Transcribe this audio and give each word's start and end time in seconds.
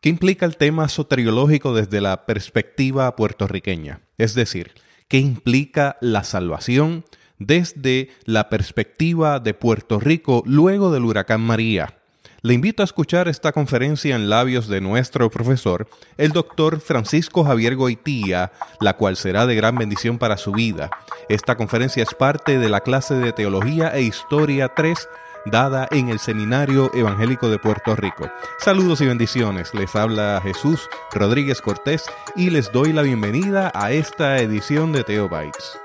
¿Qué 0.00 0.08
implica 0.10 0.46
el 0.46 0.56
tema 0.56 0.88
soteriológico 0.88 1.74
desde 1.74 2.00
la 2.00 2.24
perspectiva 2.24 3.16
puertorriqueña? 3.16 4.02
Es 4.16 4.34
decir, 4.34 4.74
¿qué 5.08 5.18
implica 5.18 5.96
la 6.00 6.22
salvación 6.22 7.04
desde 7.40 8.10
la 8.26 8.48
perspectiva 8.48 9.40
de 9.40 9.54
Puerto 9.54 9.98
Rico 9.98 10.44
luego 10.46 10.92
del 10.92 11.04
huracán 11.04 11.40
María? 11.40 11.98
Le 12.42 12.54
invito 12.54 12.82
a 12.82 12.84
escuchar 12.84 13.26
esta 13.26 13.50
conferencia 13.50 14.14
en 14.14 14.30
labios 14.30 14.68
de 14.68 14.80
nuestro 14.80 15.30
profesor, 15.30 15.88
el 16.16 16.30
doctor 16.30 16.78
Francisco 16.78 17.42
Javier 17.42 17.74
Goitía, 17.74 18.52
la 18.80 18.96
cual 18.96 19.16
será 19.16 19.46
de 19.46 19.56
gran 19.56 19.76
bendición 19.76 20.16
para 20.18 20.36
su 20.36 20.52
vida. 20.52 20.90
Esta 21.28 21.56
conferencia 21.56 22.04
es 22.04 22.14
parte 22.14 22.60
de 22.60 22.68
la 22.68 22.82
clase 22.82 23.14
de 23.14 23.32
Teología 23.32 23.88
e 23.88 24.02
Historia 24.02 24.74
3 24.76 25.08
dada 25.50 25.88
en 25.90 26.08
el 26.08 26.18
Seminario 26.18 26.90
Evangélico 26.94 27.48
de 27.48 27.58
Puerto 27.58 27.96
Rico. 27.96 28.30
Saludos 28.58 29.00
y 29.00 29.06
bendiciones. 29.06 29.72
Les 29.74 29.94
habla 29.96 30.40
Jesús 30.42 30.88
Rodríguez 31.12 31.60
Cortés 31.60 32.04
y 32.34 32.50
les 32.50 32.72
doy 32.72 32.92
la 32.92 33.02
bienvenida 33.02 33.70
a 33.74 33.92
esta 33.92 34.38
edición 34.38 34.92
de 34.92 35.04
Teobytes. 35.04 35.78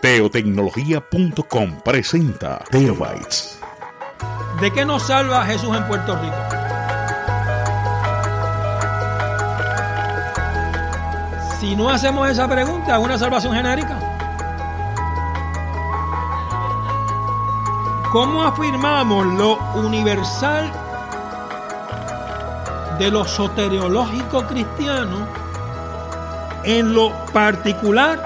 Teotecnología.com 0.00 1.80
presenta 1.84 2.58
Teobytes. 2.70 3.60
¿De 4.60 4.70
qué 4.72 4.84
nos 4.84 5.04
salva 5.04 5.44
Jesús 5.46 5.76
en 5.76 5.86
Puerto 5.86 6.16
Rico? 6.20 6.36
Si 11.60 11.76
no 11.76 11.88
hacemos 11.88 12.28
esa 12.28 12.48
pregunta, 12.48 12.96
¿es 12.96 13.04
una 13.04 13.16
salvación 13.16 13.54
genérica? 13.54 14.11
¿Cómo 18.12 18.42
afirmamos 18.42 19.26
lo 19.38 19.56
universal 19.74 20.70
de 22.98 23.10
lo 23.10 23.24
soteriológico 23.24 24.46
cristiano 24.46 25.26
en 26.62 26.92
lo 26.92 27.10
particular 27.32 28.20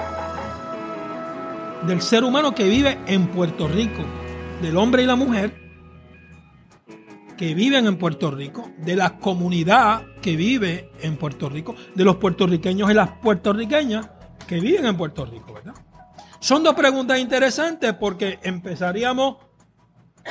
del 1.87 2.01
ser 2.01 2.25
humano 2.25 2.53
que 2.53 2.65
vive 2.65 2.99
en 3.07 3.27
Puerto 3.27 3.69
Rico, 3.69 4.03
del 4.61 4.75
hombre 4.75 5.03
y 5.03 5.05
la 5.05 5.15
mujer 5.15 5.55
que 7.37 7.53
viven 7.53 7.87
en 7.87 7.97
Puerto 7.97 8.29
Rico, 8.29 8.69
de 8.79 8.97
la 8.97 9.17
comunidad 9.17 10.05
que 10.21 10.35
vive 10.35 10.91
en 10.99 11.15
Puerto 11.15 11.47
Rico, 11.47 11.75
de 11.95 12.03
los 12.03 12.17
puertorriqueños 12.17 12.91
y 12.91 12.93
las 12.93 13.11
puertorriqueñas 13.19 14.09
que 14.45 14.59
viven 14.59 14.85
en 14.85 14.97
Puerto 14.97 15.25
Rico, 15.25 15.53
¿verdad? 15.53 15.75
Son 16.41 16.61
dos 16.61 16.75
preguntas 16.75 17.19
interesantes 17.19 17.93
porque 17.93 18.37
empezaríamos 18.43 19.46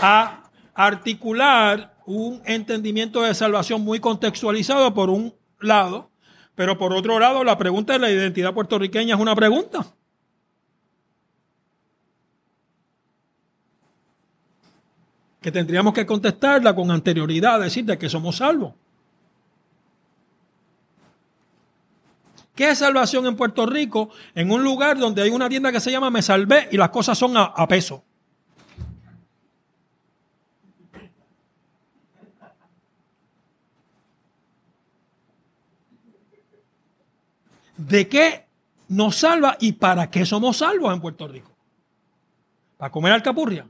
a 0.00 0.50
articular 0.74 1.96
un 2.06 2.42
entendimiento 2.44 3.22
de 3.22 3.34
salvación 3.34 3.82
muy 3.82 4.00
contextualizado 4.00 4.94
por 4.94 5.10
un 5.10 5.34
lado, 5.60 6.10
pero 6.54 6.78
por 6.78 6.92
otro 6.92 7.18
lado 7.18 7.44
la 7.44 7.58
pregunta 7.58 7.94
de 7.94 7.98
la 7.98 8.10
identidad 8.10 8.54
puertorriqueña 8.54 9.14
es 9.14 9.20
una 9.20 9.34
pregunta. 9.34 9.86
que 15.46 15.52
tendríamos 15.52 15.94
que 15.94 16.04
contestarla 16.04 16.74
con 16.74 16.90
anterioridad, 16.90 17.60
decir 17.60 17.84
de 17.84 17.96
que 17.96 18.08
somos 18.08 18.38
salvos. 18.38 18.74
¿Qué 22.52 22.70
es 22.70 22.78
salvación 22.78 23.26
en 23.26 23.36
Puerto 23.36 23.64
Rico? 23.64 24.10
En 24.34 24.50
un 24.50 24.64
lugar 24.64 24.98
donde 24.98 25.22
hay 25.22 25.30
una 25.30 25.48
tienda 25.48 25.70
que 25.70 25.78
se 25.78 25.92
llama 25.92 26.10
Me 26.10 26.20
Salvé 26.20 26.68
y 26.72 26.76
las 26.76 26.88
cosas 26.88 27.16
son 27.16 27.36
a, 27.36 27.44
a 27.44 27.68
peso. 27.68 28.02
¿De 37.76 38.08
qué 38.08 38.46
nos 38.88 39.16
salva 39.16 39.56
y 39.60 39.72
para 39.72 40.10
qué 40.10 40.24
somos 40.24 40.58
salvos 40.58 40.92
en 40.92 41.00
Puerto 41.00 41.28
Rico? 41.28 41.50
¿Para 42.76 42.90
comer 42.90 43.12
alcapurria? 43.12 43.66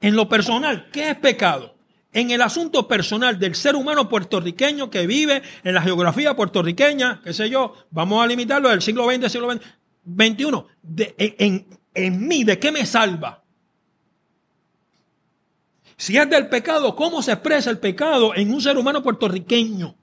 En 0.00 0.16
lo 0.16 0.28
personal, 0.28 0.90
¿qué 0.92 1.10
es 1.10 1.16
pecado? 1.16 1.74
En 2.12 2.30
el 2.30 2.42
asunto 2.42 2.86
personal 2.86 3.38
del 3.38 3.54
ser 3.54 3.74
humano 3.74 4.08
puertorriqueño 4.08 4.90
que 4.90 5.06
vive 5.06 5.42
en 5.62 5.74
la 5.74 5.82
geografía 5.82 6.36
puertorriqueña, 6.36 7.20
qué 7.24 7.32
sé 7.32 7.48
yo, 7.48 7.74
vamos 7.90 8.22
a 8.22 8.26
limitarlo 8.26 8.68
del 8.68 8.82
siglo 8.82 9.10
XX, 9.10 9.32
siglo 9.32 9.50
XXI. 9.52 11.14
en, 11.16 11.66
en 11.94 12.28
mí, 12.28 12.44
¿de 12.44 12.58
qué 12.58 12.70
me 12.70 12.84
salva? 12.86 13.43
Si 15.96 16.16
es 16.16 16.28
del 16.28 16.48
pecado, 16.48 16.94
¿cómo 16.96 17.22
se 17.22 17.32
expresa 17.32 17.70
el 17.70 17.78
pecado 17.78 18.34
en 18.34 18.52
un 18.52 18.60
ser 18.60 18.76
humano 18.76 19.02
puertorriqueño? 19.02 19.94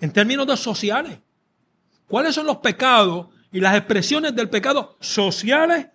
En 0.00 0.12
términos 0.12 0.46
de 0.46 0.56
sociales. 0.56 1.18
¿Cuáles 2.06 2.34
son 2.34 2.46
los 2.46 2.58
pecados 2.58 3.28
y 3.50 3.60
las 3.60 3.76
expresiones 3.76 4.34
del 4.34 4.50
pecado 4.50 4.96
sociales 5.00 5.86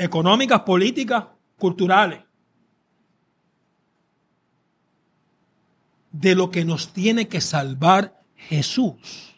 económicas, 0.00 0.60
políticas, 0.60 1.26
culturales. 1.58 2.20
De 6.10 6.34
lo 6.34 6.50
que 6.50 6.64
nos 6.64 6.92
tiene 6.94 7.28
que 7.28 7.42
salvar 7.42 8.22
Jesús. 8.34 9.29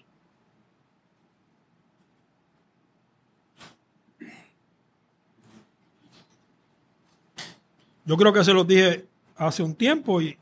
Yo 8.04 8.16
creo 8.16 8.32
que 8.32 8.44
se 8.44 8.52
los 8.52 8.66
dije 8.66 9.06
hace 9.36 9.62
un 9.62 9.74
tiempo 9.74 10.20
y 10.20 10.36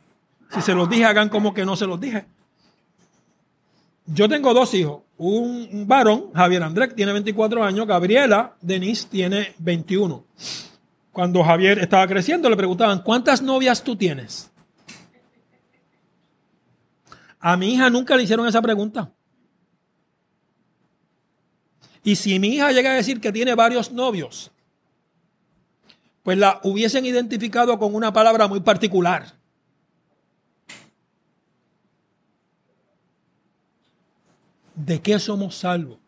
si 0.53 0.61
se 0.61 0.75
los 0.75 0.89
dije 0.89 1.05
hagan 1.05 1.29
como 1.29 1.55
que 1.55 1.65
no 1.65 1.77
se 1.77 1.87
los 1.87 2.01
dije. 2.01 2.27
Yo 4.07 4.29
tengo 4.29 4.53
dos 4.53 4.75
hijos 4.75 5.03
un 5.23 5.85
varón, 5.87 6.33
Javier 6.33 6.63
Andrés, 6.63 6.95
tiene 6.95 7.13
24 7.13 7.63
años, 7.63 7.87
Gabriela 7.87 8.57
Denise 8.63 9.07
tiene 9.07 9.55
21. 9.59 10.25
Cuando 11.13 11.45
Javier 11.45 11.79
estaba 11.79 12.07
creciendo 12.07 12.49
le 12.49 12.57
preguntaban, 12.57 13.03
¿cuántas 13.03 13.43
novias 13.43 13.85
tú 13.85 13.97
tienes? 13.97 14.51
A 17.39 17.55
mi 17.59 17.75
hija 17.75 17.91
nunca 17.91 18.17
le 18.17 18.23
hicieron 18.23 18.47
esa 18.47 18.63
pregunta. 18.63 19.13
Y 22.03 22.17
si 22.17 22.39
mi 22.39 22.55
hija 22.55 22.73
llega 22.73 22.93
a 22.93 22.95
decir 22.95 23.21
que 23.21 23.31
tiene 23.31 23.55
varios 23.55 23.93
novios, 23.93 24.51
pues 26.31 26.39
la 26.39 26.61
hubiesen 26.63 27.05
identificado 27.05 27.77
con 27.77 27.93
una 27.93 28.13
palabra 28.13 28.47
muy 28.47 28.61
particular. 28.61 29.35
¿De 34.77 35.01
qué 35.03 35.19
somos 35.19 35.57
salvos? 35.57 35.99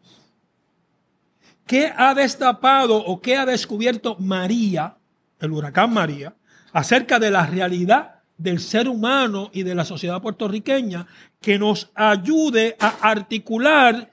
¿Qué 1.66 1.92
ha 1.96 2.14
destapado 2.14 2.98
o 2.98 3.20
qué 3.20 3.36
ha 3.36 3.44
descubierto 3.44 4.14
María, 4.20 4.96
el 5.40 5.50
huracán 5.50 5.92
María, 5.92 6.36
acerca 6.72 7.18
de 7.18 7.32
la 7.32 7.44
realidad 7.44 8.20
del 8.38 8.60
ser 8.60 8.88
humano 8.88 9.50
y 9.52 9.64
de 9.64 9.74
la 9.74 9.84
sociedad 9.84 10.22
puertorriqueña 10.22 11.04
que 11.40 11.58
nos 11.58 11.90
ayude 11.96 12.76
a 12.78 13.10
articular 13.10 14.08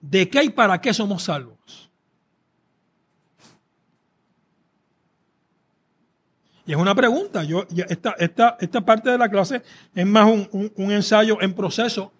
de 0.00 0.30
qué 0.30 0.44
y 0.44 0.48
para 0.48 0.80
qué 0.80 0.94
somos 0.94 1.24
salvos? 1.24 1.53
Y 6.66 6.72
es 6.72 6.78
una 6.78 6.94
pregunta. 6.94 7.44
Yo, 7.44 7.66
esta, 7.88 8.16
esta, 8.18 8.80
parte 8.84 9.10
de 9.10 9.18
la 9.18 9.28
clase 9.28 9.62
es 9.94 10.06
más 10.06 10.26
un, 10.26 10.70
ensayo 10.90 11.40
en 11.40 11.52
proceso 11.54 12.12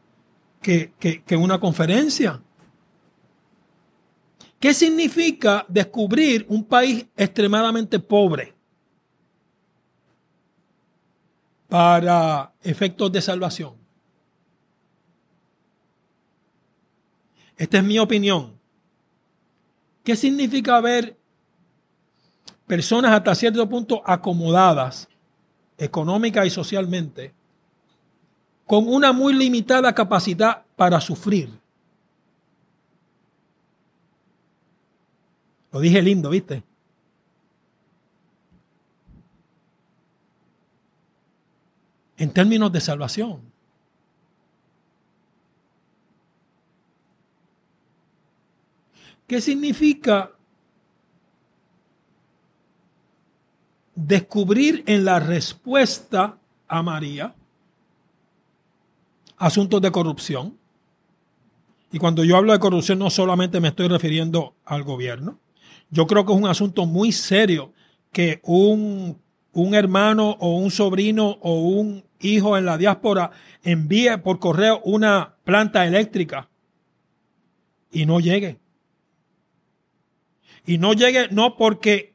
que, 0.60 0.92
que 0.98 1.36
una 1.36 1.58
conferencia. 1.58 2.40
¿Qué 4.64 4.72
significa 4.72 5.66
descubrir 5.68 6.46
un 6.48 6.64
país 6.64 7.06
extremadamente 7.16 7.98
pobre 7.98 8.54
para 11.68 12.50
efectos 12.62 13.12
de 13.12 13.20
salvación? 13.20 13.74
Esta 17.56 17.78
es 17.78 17.84
mi 17.84 17.98
opinión. 17.98 18.58
¿Qué 20.02 20.16
significa 20.16 20.80
ver 20.80 21.18
personas 22.66 23.12
hasta 23.12 23.34
cierto 23.34 23.68
punto 23.68 24.02
acomodadas 24.04 25.08
económica 25.76 26.46
y 26.46 26.50
socialmente, 26.50 27.34
con 28.66 28.88
una 28.88 29.12
muy 29.12 29.34
limitada 29.34 29.94
capacidad 29.94 30.62
para 30.76 31.00
sufrir. 31.00 31.50
Lo 35.72 35.80
dije 35.80 36.00
lindo, 36.00 36.30
¿viste? 36.30 36.62
En 42.16 42.30
términos 42.30 42.70
de 42.70 42.80
salvación. 42.80 43.40
¿Qué 49.26 49.40
significa 49.40 50.33
descubrir 53.94 54.82
en 54.86 55.04
la 55.04 55.20
respuesta 55.20 56.38
a 56.68 56.82
María 56.82 57.34
asuntos 59.36 59.80
de 59.80 59.90
corrupción? 59.90 60.56
Y 61.92 61.98
cuando 61.98 62.24
yo 62.24 62.36
hablo 62.36 62.52
de 62.52 62.58
corrupción 62.58 62.98
no 62.98 63.10
solamente 63.10 63.60
me 63.60 63.68
estoy 63.68 63.88
refiriendo 63.88 64.54
al 64.64 64.82
gobierno. 64.82 65.38
Yo 65.90 66.06
creo 66.06 66.26
que 66.26 66.32
es 66.32 66.38
un 66.38 66.48
asunto 66.48 66.86
muy 66.86 67.12
serio 67.12 67.72
que 68.10 68.40
un, 68.42 69.16
un 69.52 69.74
hermano 69.74 70.36
o 70.40 70.56
un 70.56 70.70
sobrino 70.70 71.38
o 71.40 71.60
un 71.60 72.04
hijo 72.20 72.58
en 72.58 72.64
la 72.64 72.78
diáspora 72.78 73.30
envíe 73.62 74.18
por 74.18 74.38
correo 74.38 74.80
una 74.84 75.34
planta 75.44 75.86
eléctrica 75.86 76.48
y 77.92 78.06
no 78.06 78.18
llegue. 78.18 78.58
Y 80.66 80.78
no 80.78 80.94
llegue 80.94 81.28
no 81.30 81.56
porque 81.56 82.13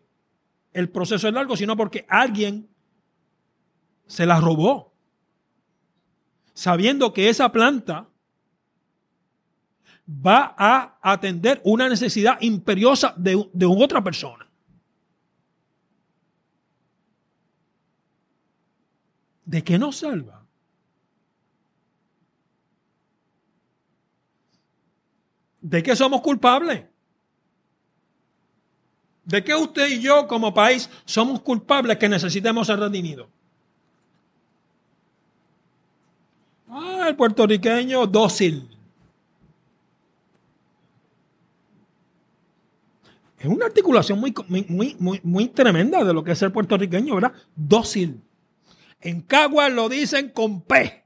el 0.74 0.90
proceso 0.90 1.28
es 1.28 1.34
largo, 1.34 1.56
sino 1.58 1.76
porque 1.76 2.06
alguien 2.10 2.70
se 4.08 4.26
la 4.26 4.40
robó. 4.40 4.94
Sabiendo 6.54 7.14
que 7.14 7.30
esa 7.30 7.52
planta 7.52 8.08
va 10.10 10.56
a 10.58 11.00
atender 11.02 11.62
una 11.64 11.88
necesidad 11.88 12.38
imperiosa 12.42 13.14
de, 13.16 13.50
de 13.54 13.66
otra 13.66 14.04
persona. 14.04 14.50
¿De 19.46 19.64
qué 19.64 19.80
nos 19.80 19.98
salva? 19.98 20.46
¿De 25.62 25.84
qué 25.84 25.96
somos 25.96 26.22
culpables? 26.22 26.86
¿De 29.30 29.44
qué 29.44 29.54
usted 29.54 29.88
y 29.90 30.02
yo 30.02 30.28
como 30.28 30.52
país 30.52 30.90
somos 31.06 31.42
culpables 31.42 31.98
que 31.98 32.10
necesitemos 32.10 32.66
ser 32.66 32.80
redimidos? 32.80 33.28
Ah, 36.68 37.06
el 37.10 37.16
puertorriqueño 37.16 38.08
dócil. 38.08 38.68
Es 43.38 43.46
una 43.46 43.68
articulación 43.68 44.20
muy, 44.20 44.34
muy, 44.48 44.96
muy, 44.98 45.22
muy 45.24 45.48
tremenda 45.50 46.04
de 46.04 46.12
lo 46.12 46.24
que 46.24 46.32
es 46.32 46.42
el 46.42 46.52
puertorriqueño, 46.52 47.14
¿verdad? 47.14 47.34
Dócil. 47.56 48.20
En 49.00 49.22
Caguas 49.22 49.72
lo 49.72 49.90
dicen 49.90 50.30
con 50.30 50.62
P. 50.62 50.99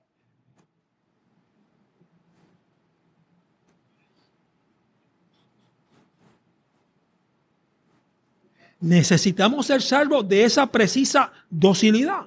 Necesitamos 8.83 9.68
ser 9.68 9.81
salvos 9.81 10.27
de 10.27 10.44
esa 10.44 10.69
precisa 10.69 11.31
docilidad. 11.50 12.25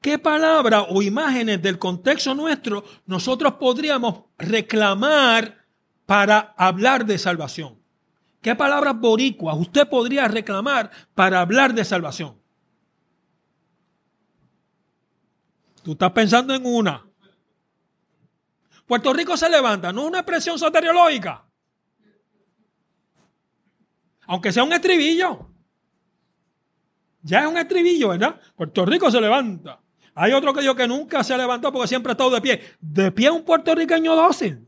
¿Qué 0.00 0.20
palabra 0.20 0.82
o 0.82 1.02
imágenes 1.02 1.60
del 1.60 1.80
contexto 1.80 2.32
nuestro 2.36 2.84
nosotros 3.04 3.54
podríamos 3.54 4.26
reclamar 4.38 5.66
para 6.06 6.54
hablar 6.56 7.04
de 7.04 7.18
salvación? 7.18 7.76
¿Qué 8.40 8.54
palabras 8.54 9.00
boricuas 9.00 9.56
usted 9.58 9.88
podría 9.88 10.28
reclamar 10.28 10.92
para 11.16 11.40
hablar 11.40 11.74
de 11.74 11.84
salvación? 11.84 12.41
Tú 15.82 15.92
estás 15.92 16.12
pensando 16.12 16.54
en 16.54 16.64
una. 16.64 17.04
Puerto 18.86 19.12
Rico 19.12 19.36
se 19.36 19.48
levanta, 19.48 19.92
no 19.92 20.02
es 20.02 20.08
una 20.08 20.18
expresión 20.18 20.58
soteriológica. 20.58 21.44
Aunque 24.26 24.52
sea 24.52 24.64
un 24.64 24.72
estribillo. 24.72 25.50
Ya 27.22 27.40
es 27.40 27.46
un 27.46 27.56
estribillo, 27.56 28.08
¿verdad? 28.08 28.40
Puerto 28.56 28.84
Rico 28.84 29.10
se 29.10 29.20
levanta. 29.20 29.80
Hay 30.14 30.32
otro 30.32 30.52
que 30.52 30.60
dijo 30.60 30.74
que 30.74 30.86
nunca 30.86 31.24
se 31.24 31.36
levantó 31.36 31.72
porque 31.72 31.88
siempre 31.88 32.10
ha 32.10 32.14
estado 32.14 32.30
de 32.30 32.40
pie. 32.40 32.60
De 32.80 33.10
pie 33.10 33.30
un 33.30 33.44
puertorriqueño 33.44 34.14
dócil. 34.14 34.66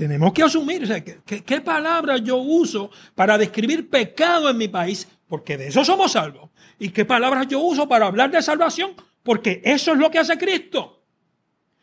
Tenemos 0.00 0.32
que 0.32 0.42
asumir, 0.42 0.88
¿qué, 1.26 1.60
palabra 1.60 2.16
yo 2.16 2.38
uso 2.38 2.90
para 3.14 3.36
describir 3.36 3.90
pecado 3.90 4.48
en 4.48 4.56
mi 4.56 4.66
país? 4.66 5.06
Porque 5.28 5.58
de 5.58 5.66
eso 5.66 5.84
somos 5.84 6.12
salvos. 6.12 6.48
¿Y 6.78 6.88
qué 6.88 7.04
palabras 7.04 7.46
yo 7.48 7.60
uso 7.60 7.86
para 7.86 8.06
hablar 8.06 8.30
de 8.30 8.40
salvación? 8.40 8.92
Porque 9.22 9.60
eso 9.62 9.92
es 9.92 9.98
lo 9.98 10.10
que 10.10 10.18
hace 10.18 10.38
Cristo. 10.38 11.02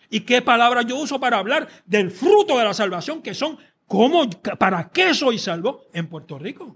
¿Y 0.10 0.22
qué 0.22 0.42
palabras 0.42 0.88
yo 0.88 0.98
uso 0.98 1.20
para 1.20 1.38
hablar 1.38 1.68
del 1.86 2.10
fruto 2.10 2.58
de 2.58 2.64
la 2.64 2.74
salvación, 2.74 3.22
que 3.22 3.36
son 3.36 3.60
¿Cómo, 3.86 4.28
¿Para 4.58 4.90
qué 4.90 5.14
soy 5.14 5.38
salvo 5.38 5.84
en 5.94 6.08
Puerto 6.08 6.40
Rico? 6.40 6.76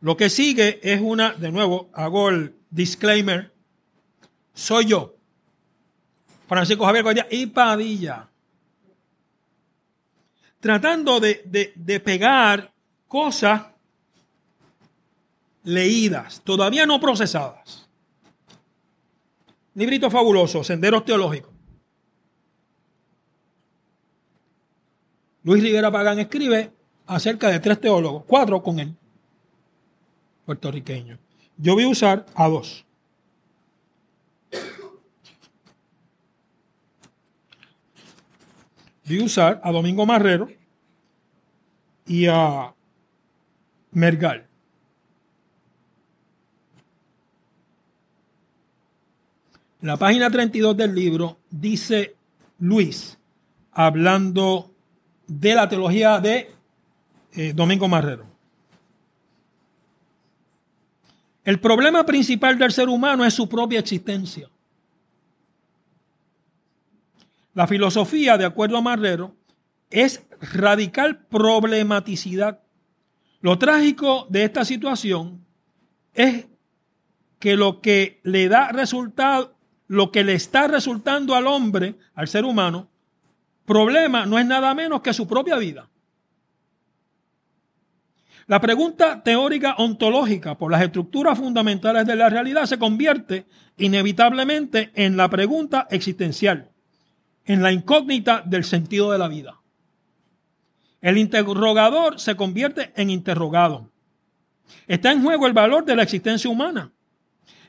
Lo 0.00 0.16
que 0.16 0.28
sigue 0.28 0.80
es 0.82 1.00
una, 1.00 1.34
de 1.34 1.52
nuevo, 1.52 1.90
hago 1.92 2.28
el 2.30 2.59
disclaimer, 2.70 3.52
soy 4.54 4.86
yo, 4.86 5.14
Francisco 6.48 6.84
Javier 6.84 7.02
Guardia 7.02 7.26
y 7.30 7.46
Padilla, 7.46 8.28
tratando 10.60 11.20
de, 11.20 11.72
de 11.74 12.00
pegar 12.00 12.72
cosas 13.06 13.62
leídas, 15.62 16.40
todavía 16.42 16.86
no 16.86 17.00
procesadas 17.00 17.80
Librito 19.74 20.10
fabuloso, 20.10 20.64
Senderos 20.64 21.04
Teológicos. 21.04 21.52
Luis 25.42 25.62
Rivera 25.62 25.90
Pagán 25.90 26.18
escribe 26.18 26.72
acerca 27.06 27.48
de 27.48 27.60
tres 27.60 27.80
teólogos, 27.80 28.24
cuatro 28.26 28.62
con 28.62 28.78
él, 28.78 28.94
puertorriqueños. 30.44 31.18
Yo 31.60 31.74
voy 31.74 31.84
a 31.84 31.88
usar 31.88 32.26
a 32.34 32.48
dos. 32.48 32.84
Voy 39.04 39.20
a 39.20 39.24
usar 39.24 39.60
a 39.62 39.72
Domingo 39.72 40.06
Marrero 40.06 40.48
y 42.06 42.26
a 42.26 42.72
Mergal. 43.92 44.50
la 49.82 49.96
página 49.96 50.30
32 50.30 50.76
del 50.76 50.94
libro 50.94 51.38
dice 51.50 52.14
Luis, 52.58 53.18
hablando 53.72 54.70
de 55.26 55.54
la 55.54 55.68
teología 55.68 56.20
de 56.20 56.50
eh, 57.32 57.52
Domingo 57.54 57.88
Marrero. 57.88 58.29
El 61.50 61.58
problema 61.58 62.06
principal 62.06 62.56
del 62.58 62.70
ser 62.70 62.88
humano 62.88 63.24
es 63.24 63.34
su 63.34 63.48
propia 63.48 63.80
existencia. 63.80 64.48
La 67.54 67.66
filosofía, 67.66 68.38
de 68.38 68.44
acuerdo 68.44 68.76
a 68.76 68.82
Marrero, 68.82 69.34
es 69.90 70.22
radical 70.40 71.26
problematicidad. 71.26 72.60
Lo 73.40 73.58
trágico 73.58 74.28
de 74.30 74.44
esta 74.44 74.64
situación 74.64 75.44
es 76.14 76.46
que 77.40 77.56
lo 77.56 77.80
que 77.80 78.20
le 78.22 78.48
da 78.48 78.68
resultado, 78.68 79.56
lo 79.88 80.12
que 80.12 80.22
le 80.22 80.34
está 80.34 80.68
resultando 80.68 81.34
al 81.34 81.48
hombre, 81.48 81.96
al 82.14 82.28
ser 82.28 82.44
humano, 82.44 82.86
problema 83.64 84.24
no 84.24 84.38
es 84.38 84.46
nada 84.46 84.72
menos 84.72 85.00
que 85.00 85.12
su 85.12 85.26
propia 85.26 85.56
vida. 85.56 85.88
La 88.50 88.60
pregunta 88.60 89.22
teórica 89.22 89.76
ontológica 89.78 90.58
por 90.58 90.72
las 90.72 90.82
estructuras 90.82 91.38
fundamentales 91.38 92.04
de 92.04 92.16
la 92.16 92.28
realidad 92.28 92.66
se 92.66 92.80
convierte 92.80 93.46
inevitablemente 93.76 94.90
en 94.96 95.16
la 95.16 95.30
pregunta 95.30 95.86
existencial, 95.88 96.68
en 97.44 97.62
la 97.62 97.70
incógnita 97.70 98.42
del 98.44 98.64
sentido 98.64 99.12
de 99.12 99.18
la 99.18 99.28
vida. 99.28 99.60
El 101.00 101.16
interrogador 101.16 102.18
se 102.18 102.34
convierte 102.34 102.92
en 102.96 103.10
interrogado. 103.10 103.88
Está 104.88 105.12
en 105.12 105.22
juego 105.22 105.46
el 105.46 105.52
valor 105.52 105.84
de 105.84 105.94
la 105.94 106.02
existencia 106.02 106.50
humana. 106.50 106.90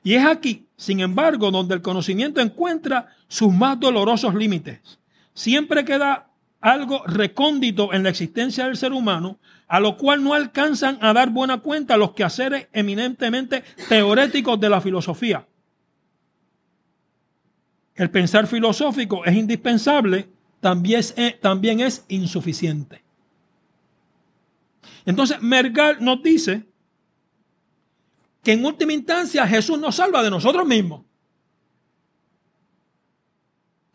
Y 0.01 0.15
es 0.15 0.25
aquí, 0.25 0.67
sin 0.77 0.99
embargo, 1.01 1.51
donde 1.51 1.75
el 1.75 1.83
conocimiento 1.83 2.41
encuentra 2.41 3.09
sus 3.27 3.53
más 3.53 3.79
dolorosos 3.79 4.33
límites. 4.33 4.99
Siempre 5.35 5.85
queda 5.85 6.30
algo 6.61 7.03
recóndito 7.05 7.91
en 7.93 8.03
la 8.03 8.09
existencia 8.09 8.65
del 8.65 8.77
ser 8.77 8.93
humano, 8.93 9.39
a 9.67 9.79
lo 9.79 9.97
cual 9.97 10.23
no 10.23 10.33
alcanzan 10.33 10.99
a 11.01 11.11
dar 11.11 11.31
buena 11.31 11.59
cuenta 11.59 11.97
los 11.97 12.13
quehaceres 12.13 12.67
eminentemente 12.71 13.63
teoréticos 13.89 14.59
de 14.59 14.69
la 14.69 14.79
filosofía. 14.79 15.47
El 17.95 18.11
pensar 18.11 18.47
filosófico 18.47 19.25
es 19.25 19.35
indispensable, 19.35 20.29
también 20.59 20.99
es, 20.99 21.13
eh, 21.17 21.37
también 21.41 21.79
es 21.79 22.05
insuficiente. 22.07 23.03
Entonces, 25.05 25.41
Mergal 25.41 25.97
nos 25.99 26.21
dice 26.21 26.63
que 28.43 28.53
en 28.53 28.65
última 28.65 28.93
instancia 28.93 29.47
Jesús 29.47 29.79
nos 29.79 29.95
salva 29.95 30.23
de 30.23 30.29
nosotros 30.29 30.65
mismos. 30.65 31.03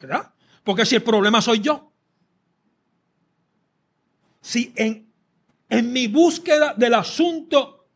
¿Verdad? 0.01 0.33
Porque 0.63 0.85
si 0.85 0.97
el 0.97 1.03
problema 1.03 1.41
soy 1.41 1.61
yo, 1.61 1.93
si 4.47 4.73
en, 4.77 5.13
en 5.69 5.93
mi 5.93 6.07
búsqueda 6.07 6.73
del 6.77 6.95
asunto 6.95 7.89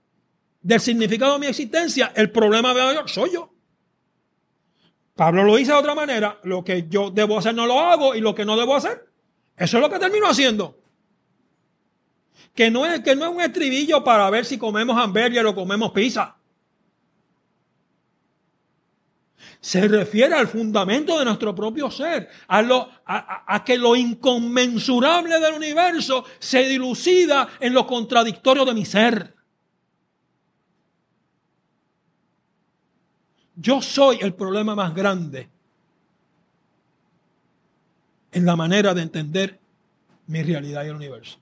del 0.60 0.80
significado 0.80 1.34
de 1.34 1.38
mi 1.38 1.46
existencia, 1.46 2.12
el 2.16 2.32
problema 2.32 2.74
mayor 2.74 3.08
soy 3.08 3.34
yo. 3.34 3.54
Pablo 5.14 5.44
lo 5.44 5.54
dice 5.54 5.70
de 5.70 5.78
otra 5.78 5.94
manera, 5.94 6.40
lo 6.42 6.64
que 6.64 6.88
yo 6.88 7.12
debo 7.12 7.38
hacer 7.38 7.54
no 7.54 7.66
lo 7.66 7.78
hago 7.78 8.16
y 8.16 8.20
lo 8.20 8.34
que 8.34 8.44
no 8.44 8.56
debo 8.56 8.74
hacer, 8.74 9.06
eso 9.56 9.76
es 9.76 9.80
lo 9.80 9.88
que 9.88 10.00
termino 10.00 10.26
haciendo. 10.26 10.76
Que 12.52 12.68
no 12.68 12.84
es, 12.84 12.98
que 13.00 13.14
no 13.14 13.26
es 13.26 13.30
un 13.30 13.40
estribillo 13.42 14.02
para 14.02 14.28
ver 14.28 14.44
si 14.44 14.58
comemos 14.58 15.00
hamburgues 15.00 15.44
o 15.44 15.54
comemos 15.54 15.92
pizza. 15.92 16.36
Se 19.60 19.86
refiere 19.86 20.34
al 20.34 20.48
fundamento 20.48 21.18
de 21.18 21.24
nuestro 21.24 21.54
propio 21.54 21.90
ser, 21.90 22.28
a, 22.48 23.62
que 23.64 23.76
lo 23.76 23.94
inconmensurable 23.94 25.38
del 25.38 25.54
universo 25.54 26.24
se 26.38 26.66
dilucida 26.66 27.48
en 27.60 27.74
lo 27.74 27.86
contradictorio 27.86 28.64
de 28.64 28.74
mi 28.74 28.86
ser. 28.86 29.34
Yo 33.54 33.82
soy 33.82 34.18
el 34.22 34.32
problema 34.32 34.74
más 34.74 34.94
grande 34.94 35.50
en 38.32 38.46
la 38.46 38.56
manera 38.56 38.94
de 38.94 39.02
entender 39.02 39.60
mi 40.26 40.42
realidad 40.42 40.84
y 40.84 40.88
el 40.88 40.94
universo. 40.94 41.38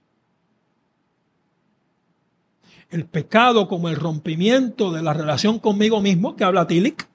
El 2.90 3.04
pecado 3.04 3.68
como 3.68 3.88
el 3.88 3.96
rompimiento 3.96 4.90
de 4.90 5.02
la 5.02 5.12
relación 5.12 5.60
conmigo 5.60 6.00
mismo, 6.00 6.34
que 6.34 6.42
habla 6.42 6.66
Tillich, 6.66 7.07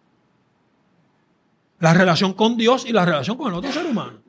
la 1.84 1.94
relación 1.94 2.32
con 2.32 2.56
Dios 2.56 2.86
y 2.86 2.94
la 2.94 3.04
relación 3.04 3.36
con 3.36 3.50
el 3.50 3.56
otro 3.56 3.70
ser 3.70 3.86
humano. 3.86 4.22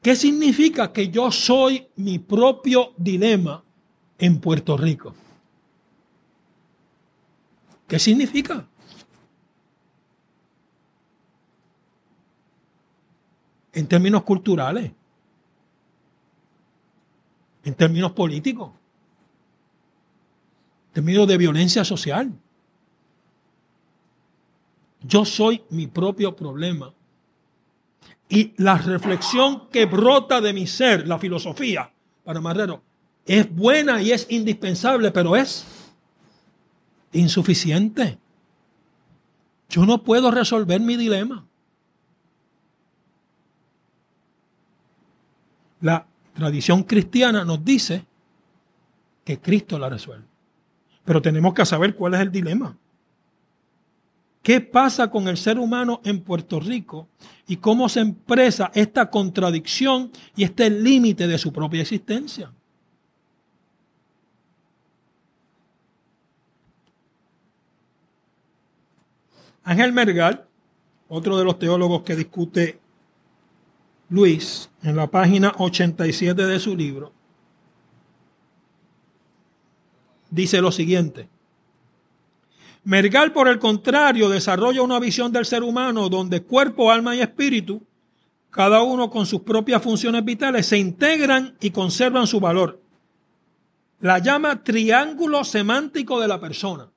¿Qué 0.00 0.16
significa 0.16 0.90
que 0.90 1.10
yo 1.10 1.30
soy 1.30 1.86
mi 1.96 2.18
propio 2.18 2.94
dilema 2.96 3.62
en 4.16 4.40
Puerto 4.40 4.74
Rico? 4.78 5.14
¿Qué 7.86 7.98
significa? 7.98 8.66
En 13.74 13.86
términos 13.86 14.22
culturales, 14.22 14.92
en 17.64 17.74
términos 17.74 18.12
políticos, 18.12 18.70
en 20.86 20.92
términos 20.94 21.28
de 21.28 21.36
violencia 21.36 21.84
social. 21.84 22.32
Yo 25.06 25.24
soy 25.24 25.62
mi 25.70 25.86
propio 25.86 26.34
problema. 26.34 26.92
Y 28.28 28.54
la 28.56 28.78
reflexión 28.78 29.68
que 29.68 29.84
brota 29.84 30.40
de 30.40 30.52
mi 30.52 30.66
ser, 30.66 31.06
la 31.06 31.18
filosofía, 31.18 31.92
para 32.24 32.40
Marrero, 32.40 32.82
es 33.26 33.54
buena 33.54 34.00
y 34.02 34.12
es 34.12 34.26
indispensable, 34.30 35.10
pero 35.10 35.36
es 35.36 35.64
insuficiente. 37.12 38.18
Yo 39.68 39.84
no 39.84 40.02
puedo 40.02 40.30
resolver 40.30 40.80
mi 40.80 40.96
dilema. 40.96 41.46
La 45.80 46.06
tradición 46.32 46.82
cristiana 46.84 47.44
nos 47.44 47.62
dice 47.62 48.04
que 49.22 49.38
Cristo 49.38 49.78
la 49.78 49.90
resuelve. 49.90 50.26
Pero 51.04 51.20
tenemos 51.20 51.52
que 51.52 51.66
saber 51.66 51.94
cuál 51.94 52.14
es 52.14 52.20
el 52.20 52.32
dilema. 52.32 52.76
¿Qué 54.44 54.60
pasa 54.60 55.10
con 55.10 55.26
el 55.26 55.38
ser 55.38 55.58
humano 55.58 56.02
en 56.04 56.20
Puerto 56.20 56.60
Rico 56.60 57.08
y 57.48 57.56
cómo 57.56 57.88
se 57.88 58.02
expresa 58.02 58.70
esta 58.74 59.08
contradicción 59.08 60.12
y 60.36 60.44
este 60.44 60.68
límite 60.68 61.26
de 61.26 61.38
su 61.38 61.50
propia 61.50 61.80
existencia? 61.80 62.52
Ángel 69.62 69.94
Mergal, 69.94 70.46
otro 71.08 71.38
de 71.38 71.44
los 71.44 71.58
teólogos 71.58 72.02
que 72.02 72.14
discute 72.14 72.78
Luis 74.10 74.68
en 74.82 74.96
la 74.96 75.06
página 75.06 75.54
87 75.56 76.44
de 76.44 76.60
su 76.60 76.76
libro, 76.76 77.12
dice 80.28 80.60
lo 80.60 80.70
siguiente. 80.70 81.33
Mergal, 82.84 83.32
por 83.32 83.48
el 83.48 83.58
contrario, 83.58 84.28
desarrolla 84.28 84.82
una 84.82 85.00
visión 85.00 85.32
del 85.32 85.46
ser 85.46 85.62
humano 85.62 86.10
donde 86.10 86.42
cuerpo, 86.42 86.90
alma 86.90 87.16
y 87.16 87.20
espíritu, 87.20 87.82
cada 88.50 88.82
uno 88.82 89.10
con 89.10 89.24
sus 89.26 89.40
propias 89.40 89.82
funciones 89.82 90.24
vitales, 90.24 90.66
se 90.66 90.78
integran 90.78 91.56
y 91.60 91.70
conservan 91.70 92.26
su 92.26 92.40
valor. 92.40 92.80
La 94.00 94.18
llama 94.18 94.62
triángulo 94.62 95.44
semántico 95.44 96.20
de 96.20 96.28
la 96.28 96.38
persona. 96.38 96.88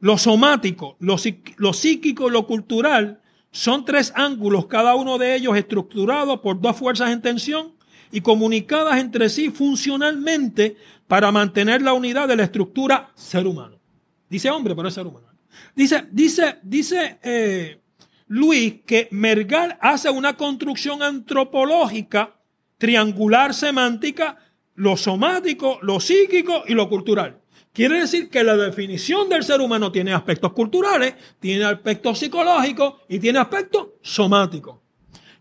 Lo 0.00 0.18
somático, 0.18 0.96
lo, 1.00 1.16
lo 1.56 1.72
psíquico 1.72 2.28
y 2.28 2.30
lo 2.30 2.46
cultural 2.46 3.20
son 3.50 3.84
tres 3.84 4.12
ángulos, 4.14 4.66
cada 4.66 4.94
uno 4.94 5.16
de 5.16 5.34
ellos 5.34 5.56
estructurado 5.56 6.42
por 6.42 6.60
dos 6.60 6.76
fuerzas 6.76 7.10
en 7.10 7.22
tensión 7.22 7.72
y 8.12 8.20
comunicadas 8.20 9.00
entre 9.00 9.28
sí 9.30 9.50
funcionalmente 9.50 10.76
para 11.08 11.32
mantener 11.32 11.82
la 11.82 11.94
unidad 11.94 12.28
de 12.28 12.36
la 12.36 12.44
estructura 12.44 13.10
ser 13.14 13.46
humano. 13.46 13.75
Dice 14.28 14.50
hombre, 14.50 14.74
pero 14.74 14.88
es 14.88 14.94
ser 14.94 15.06
humano. 15.06 15.28
Dice, 15.74 16.04
dice, 16.10 16.58
dice 16.62 17.18
eh, 17.22 17.80
Luis 18.28 18.80
que 18.84 19.08
Mergal 19.10 19.78
hace 19.80 20.10
una 20.10 20.36
construcción 20.36 21.02
antropológica 21.02 22.36
triangular 22.78 23.54
semántica, 23.54 24.36
lo 24.74 24.96
somático, 24.96 25.78
lo 25.82 26.00
psíquico 26.00 26.64
y 26.66 26.74
lo 26.74 26.88
cultural. 26.88 27.40
Quiere 27.72 28.00
decir 28.00 28.30
que 28.30 28.42
la 28.42 28.56
definición 28.56 29.28
del 29.28 29.44
ser 29.44 29.60
humano 29.60 29.92
tiene 29.92 30.12
aspectos 30.12 30.52
culturales, 30.52 31.14
tiene 31.40 31.64
aspectos 31.64 32.18
psicológicos 32.18 32.94
y 33.08 33.18
tiene 33.18 33.38
aspectos 33.38 33.88
somáticos. 34.00 34.78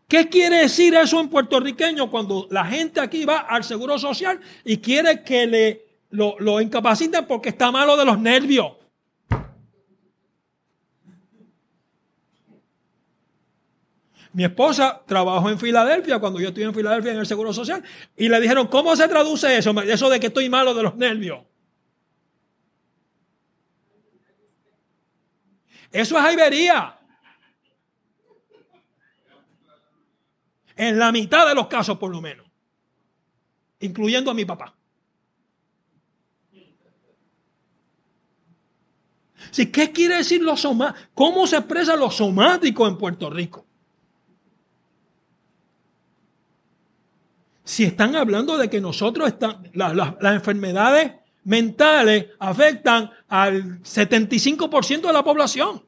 ¿Qué 0.08 0.30
quiere 0.30 0.58
decir 0.58 0.94
eso 0.96 1.20
en 1.20 1.30
puertorriqueño 1.30 2.12
cuando 2.12 2.48
la 2.52 2.66
gente 2.66 3.00
aquí 3.00 3.26
va 3.26 3.40
al 3.40 3.64
seguro 3.64 3.98
social 3.98 4.40
y 4.64 4.78
quiere 4.78 5.24
que 5.24 5.48
le 5.48 5.85
lo, 6.16 6.36
lo 6.40 6.62
incapacitan 6.62 7.28
porque 7.28 7.50
está 7.50 7.72
malo 7.72 7.98
de 7.98 8.06
los 8.06 8.20
nervios. 8.20 8.74
Mi 14.36 14.44
esposa 14.44 15.02
trabajó 15.06 15.50
en 15.50 15.58
Filadelfia 15.58 16.20
cuando 16.20 16.42
yo 16.42 16.50
estuve 16.50 16.66
en 16.66 16.74
Filadelfia 16.74 17.14
en 17.14 17.20
el 17.20 17.26
Seguro 17.26 17.54
Social 17.54 17.82
y 18.18 18.28
le 18.28 18.42
dijeron, 18.42 18.68
¿cómo 18.68 18.94
se 18.96 19.08
traduce 19.08 19.58
eso? 19.58 19.72
Eso 19.82 20.10
de 20.10 20.20
que 20.20 20.28
estoy 20.28 20.50
malo 20.50 20.74
de 20.74 20.84
los 20.84 20.96
nervios. 20.98 21.40
Eso 25.90 26.20
es 26.20 26.34
Ibería. 26.34 27.00
En 30.76 31.00
la 31.00 31.14
mitad 31.14 31.48
de 31.48 31.56
los 31.56 31.68
casos, 31.68 31.98
por 31.98 32.12
lo 32.12 32.20
menos. 32.20 32.46
Incluyendo 33.80 34.32
a 34.32 34.34
mi 34.34 34.44
papá. 34.44 34.76
¿Qué 39.52 39.92
quiere 39.92 40.18
decir 40.18 40.42
lo 40.42 40.56
somático? 40.58 41.08
¿Cómo 41.14 41.48
se 41.48 41.58
expresa 41.58 41.96
lo 41.96 42.12
somático 42.12 42.88
en 42.88 42.98
Puerto 42.98 43.30
Rico? 43.30 43.66
Si 47.64 47.84
están 47.84 48.16
hablando 48.16 48.58
de 48.58 48.70
que 48.70 48.80
nosotros 48.80 49.28
están, 49.28 49.70
las 49.74 50.36
enfermedades 50.36 51.14
mentales 51.46 52.28
afectan 52.40 53.10
al 53.28 53.82
75% 53.82 55.02
de 55.02 55.14
la 55.14 55.24
población. 55.24 55.84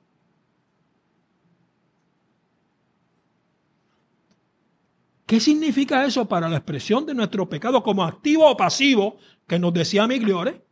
¿Qué 5.27 5.41
significa 5.41 6.05
eso 6.05 6.25
para 6.27 6.47
la 6.47 6.55
expresión 6.55 7.05
de 7.05 7.13
nuestro 7.13 7.49
pecado 7.49 7.83
como 7.83 8.03
activo 8.03 8.49
o 8.49 8.55
pasivo 8.55 9.17
que 9.45 9.59
nos 9.59 9.73
decía 9.73 10.07
Migliore? 10.07 10.66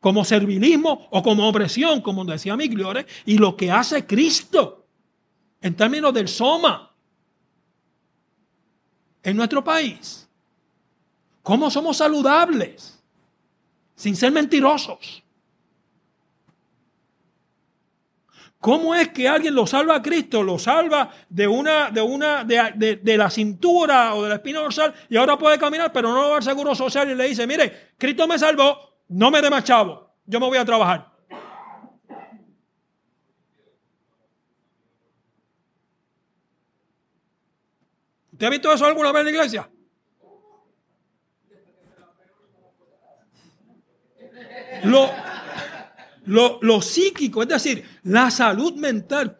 Como 0.00 0.24
servilismo 0.24 1.06
o 1.10 1.22
como 1.22 1.48
opresión, 1.48 2.00
como 2.00 2.24
decía 2.24 2.56
Migliore, 2.56 3.06
y 3.26 3.38
lo 3.38 3.56
que 3.56 3.70
hace 3.70 4.06
Cristo 4.06 4.86
en 5.60 5.76
términos 5.76 6.12
del 6.14 6.28
soma. 6.28 6.86
en 9.22 9.36
nuestro 9.36 9.62
país? 9.62 10.26
¿Cómo 11.42 11.70
somos 11.70 11.98
saludables? 11.98 12.98
Sin 13.94 14.16
ser 14.16 14.32
mentirosos. 14.32 15.22
¿Cómo 18.60 18.94
es 18.94 19.08
que 19.08 19.28
alguien 19.28 19.54
lo 19.54 19.66
salva 19.66 19.96
a 19.96 20.02
Cristo? 20.02 20.42
Lo 20.42 20.58
salva 20.58 21.10
de 21.28 21.46
una, 21.46 21.90
de 21.90 22.00
una, 22.00 22.44
de, 22.44 23.00
de, 23.02 23.16
la 23.16 23.30
cintura 23.30 24.14
o 24.14 24.22
de 24.22 24.28
la 24.28 24.34
espina 24.36 24.60
dorsal 24.60 24.94
y 25.08 25.16
ahora 25.16 25.38
puede 25.38 25.58
caminar, 25.58 25.92
pero 25.92 26.12
no 26.12 26.30
va 26.30 26.36
al 26.36 26.42
seguro 26.42 26.74
social 26.74 27.10
y 27.10 27.14
le 27.14 27.28
dice, 27.28 27.46
mire, 27.46 27.92
Cristo 27.96 28.26
me 28.26 28.38
salvó, 28.38 28.89
no 29.10 29.30
me 29.30 29.42
dé 29.42 29.50
más 29.50 29.64
chavo, 29.64 30.14
yo 30.24 30.38
me 30.38 30.46
voy 30.46 30.58
a 30.58 30.64
trabajar. 30.64 31.10
¿Usted 38.32 38.46
ha 38.46 38.50
visto 38.50 38.72
eso 38.72 38.86
alguna 38.86 39.12
vez 39.12 39.20
en 39.20 39.24
la 39.26 39.30
iglesia? 39.32 39.70
Lo, 44.84 46.60
lo, 46.62 46.80
psíquico, 46.80 47.42
es 47.42 47.48
decir, 47.48 47.84
la 48.04 48.30
salud 48.30 48.74
mental, 48.76 49.36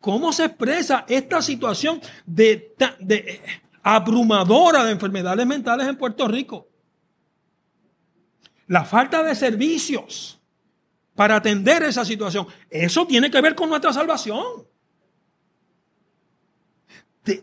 cómo, 0.00 0.32
se 0.32 0.44
expresa 0.44 1.04
esta 1.08 1.42
situación 1.42 2.00
de, 2.24 2.74
de, 3.00 3.42
abrumadora 3.82 4.84
de 4.84 4.92
enfermedades 4.92 5.44
mentales 5.44 5.88
en 5.88 5.96
Puerto 5.96 6.28
Rico. 6.28 6.68
La 8.68 8.84
falta 8.84 9.22
de 9.22 9.34
servicios 9.34 10.40
para 11.14 11.36
atender 11.36 11.82
esa 11.82 12.04
situación. 12.04 12.46
Eso 12.70 13.06
tiene 13.06 13.30
que 13.30 13.40
ver 13.40 13.56
con 13.56 13.68
nuestra 13.68 13.92
salvación. 13.92 14.66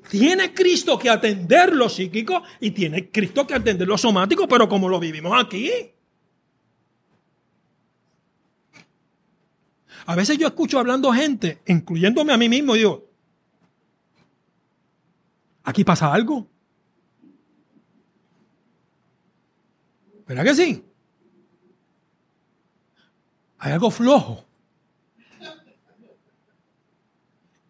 Tiene 0.09 0.53
Cristo 0.53 0.97
que 0.97 1.09
atender 1.09 1.75
lo 1.75 1.89
psíquico 1.89 2.41
y 2.59 2.71
tiene 2.71 3.11
Cristo 3.11 3.45
que 3.45 3.53
atender 3.53 3.87
lo 3.87 3.97
somático, 3.97 4.47
pero 4.47 4.69
como 4.69 4.87
lo 4.87 4.99
vivimos 4.99 5.33
aquí. 5.37 5.69
A 10.05 10.15
veces 10.15 10.37
yo 10.37 10.47
escucho 10.47 10.79
hablando 10.79 11.11
gente, 11.11 11.61
incluyéndome 11.65 12.31
a 12.31 12.37
mí 12.37 12.47
mismo, 12.47 12.75
y 12.75 12.79
digo, 12.79 13.09
aquí 15.63 15.83
pasa 15.83 16.13
algo. 16.13 16.47
¿Verdad 20.27 20.43
que 20.43 20.55
sí? 20.55 20.85
Hay 23.65 23.71
algo 23.71 23.89
flojo. 23.89 24.45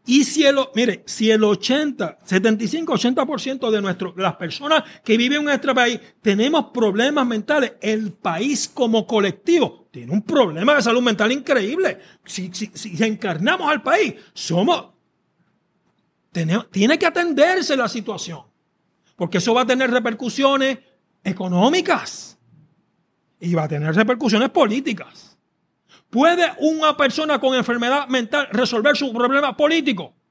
Y 0.05 0.25
si 0.25 0.45
el, 0.45 0.57
mire, 0.75 1.03
si 1.05 1.31
el 1.31 1.41
80, 1.41 2.19
75, 2.21 2.93
80% 2.93 3.71
de, 3.71 3.81
nuestro, 3.81 4.13
las 4.17 4.35
personas 4.35 4.83
que 5.05 5.15
viven 5.15 5.39
en 5.39 5.45
nuestro 5.45 5.73
país 5.73 5.97
tenemos 6.21 6.65
problemas 6.73 7.25
mentales, 7.25 7.75
el 7.79 8.11
país 8.11 8.67
como 8.67 9.07
colectivo 9.07 9.87
tiene 9.89 10.11
un 10.11 10.21
problema 10.21 10.75
de 10.75 10.81
salud 10.81 11.01
mental 11.01 11.31
increíble. 11.31 11.97
Si, 12.25 12.51
si, 12.51 13.01
encarnamos 13.01 13.71
al 13.71 13.81
país, 13.81 14.15
somos, 14.33 14.87
tiene 16.71 16.99
que 16.99 17.05
atenderse 17.05 17.77
la 17.77 17.87
situación. 17.87 18.41
Porque 19.15 19.37
eso 19.37 19.53
va 19.53 19.61
a 19.61 19.65
tener 19.65 19.89
repercusiones 19.89 20.77
económicas 21.23 22.37
y 23.39 23.53
va 23.53 23.63
a 23.63 23.67
tener 23.69 23.95
repercusiones 23.95 24.49
políticas. 24.49 25.34
¿Puede 26.15 26.49
una 26.59 26.95
persona 26.95 27.41
con 27.41 27.53
enfermedad 27.55 28.07
mental 28.07 28.47
resolver 28.53 28.95
su 28.95 29.11
problema 29.11 29.57
político? 29.57 30.13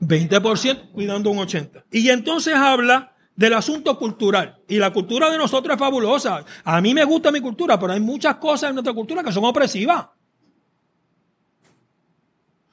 ¿20% 0.00 0.92
cuidando 0.92 1.30
un 1.30 1.38
80%. 1.38 1.82
Y 1.90 2.08
entonces 2.08 2.54
habla 2.54 3.16
del 3.34 3.54
asunto 3.54 3.98
cultural. 3.98 4.60
Y 4.68 4.78
la 4.78 4.92
cultura 4.92 5.28
de 5.28 5.38
nosotros 5.38 5.74
es 5.74 5.80
fabulosa. 5.80 6.44
A 6.62 6.80
mí 6.80 6.94
me 6.94 7.02
gusta 7.02 7.32
mi 7.32 7.40
cultura, 7.40 7.80
pero 7.80 7.94
hay 7.94 8.00
muchas 8.00 8.36
cosas 8.36 8.68
en 8.68 8.76
nuestra 8.76 8.94
cultura 8.94 9.24
que 9.24 9.32
son 9.32 9.44
opresivas 9.44 10.06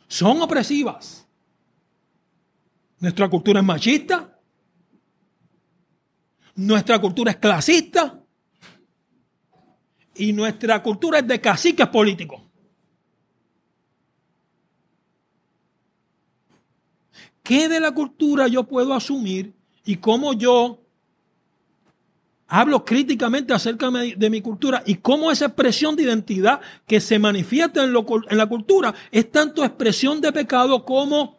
son 0.10 0.41
opresivas. 0.41 1.28
Nuestra 3.00 3.30
cultura 3.30 3.62
es 3.62 3.65
machista. 3.65 4.38
Nuestra 6.56 7.00
cultura 7.00 7.32
es 7.32 7.38
clasista. 7.38 8.22
Y 10.15 10.34
nuestra 10.34 10.84
cultura 10.84 11.19
es 11.19 11.28
de 11.28 11.39
caciques 11.39 11.88
políticos. 11.88 12.41
¿Qué 17.43 17.69
de 17.69 17.80
la 17.80 17.91
cultura 17.91 18.48
yo 18.48 18.67
puedo 18.67 18.93
asumir 18.93 19.56
y 19.86 19.98
cómo 19.98 20.34
yo 20.34 20.84
hablo 22.50 22.84
críticamente 22.84 23.54
acerca 23.54 23.90
de 23.92 24.30
mi 24.30 24.42
cultura 24.42 24.82
y 24.86 24.96
cómo 24.96 25.32
esa 25.32 25.46
expresión 25.46 25.96
de 25.96 26.04
identidad 26.04 26.60
que 26.88 27.00
se 27.00 27.20
manifiesta 27.20 27.84
en, 27.84 27.94
la 27.94 28.46
cultura 28.48 28.94
es 29.12 29.32
tanto 29.32 29.64
expresión 29.64 30.20
de 30.20 30.34
pecado 30.34 30.84
como 30.84 31.38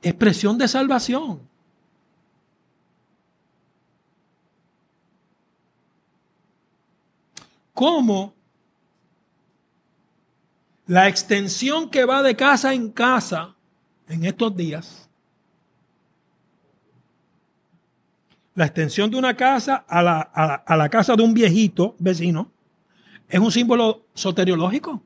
expresión 0.00 0.56
de 0.56 0.68
salvación. 0.68 1.40
Cómo 7.74 8.32
la 10.86 11.08
extensión 11.08 11.90
que 11.90 12.04
va 12.04 12.22
de 12.22 12.36
casa 12.36 12.72
en 12.72 12.90
casa 12.90 13.54
en 14.08 14.24
estos 14.24 14.56
días 14.56 15.07
la 18.58 18.66
extensión 18.66 19.08
de 19.08 19.16
una 19.16 19.36
casa 19.36 19.84
a 19.86 20.02
la, 20.02 20.88
casa 20.90 21.14
de 21.14 21.22
un 21.22 21.32
viejito 21.32 21.94
vecino 22.00 22.50
es 23.28 23.38
un 23.38 23.52
símbolo 23.52 24.06
soteriológico. 24.14 25.00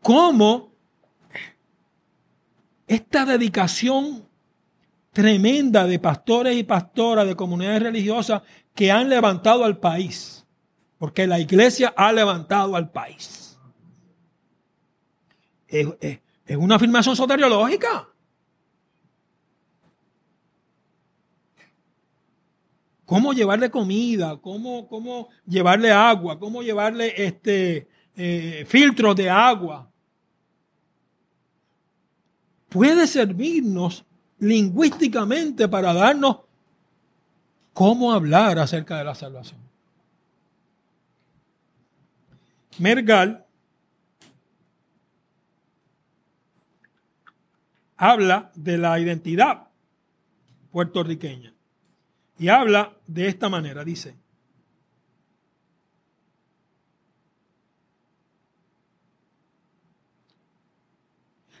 ¿Cómo 0.00 0.72
esta 2.86 3.26
dedicación 3.26 4.26
tremenda 5.12 5.86
de 5.86 5.98
pastores 5.98 6.56
y 6.56 6.62
pastoras 6.62 7.26
de 7.26 7.36
comunidades 7.36 7.82
religiosas 7.82 8.40
que 8.74 8.90
han 8.90 9.10
levantado 9.10 9.66
al 9.66 9.76
país? 9.76 10.46
Porque 10.96 11.26
la 11.26 11.38
iglesia 11.38 11.92
ha 11.94 12.10
levantado 12.14 12.76
al 12.76 12.90
país. 12.90 13.58
Es, 15.68 15.86
es 16.00 16.56
una 16.56 16.76
afirmación 16.76 17.14
soteriológica. 17.14 18.08
Cómo 23.10 23.32
llevarle 23.32 23.72
comida, 23.72 24.36
cómo, 24.40 24.86
cómo 24.86 25.30
llevarle 25.44 25.90
agua, 25.90 26.38
cómo 26.38 26.62
llevarle 26.62 27.12
este, 27.16 27.88
eh, 28.14 28.64
filtros 28.68 29.16
de 29.16 29.28
agua. 29.28 29.90
Puede 32.68 33.08
servirnos 33.08 34.04
lingüísticamente 34.38 35.66
para 35.66 35.92
darnos 35.92 36.36
cómo 37.72 38.12
hablar 38.12 38.60
acerca 38.60 38.98
de 38.98 39.04
la 39.04 39.16
salvación. 39.16 39.58
Mergal 42.78 43.44
habla 47.96 48.52
de 48.54 48.78
la 48.78 49.00
identidad 49.00 49.66
puertorriqueña. 50.70 51.52
Y 52.40 52.48
habla 52.48 52.96
de 53.06 53.28
esta 53.28 53.50
manera, 53.50 53.84
dice. 53.84 54.16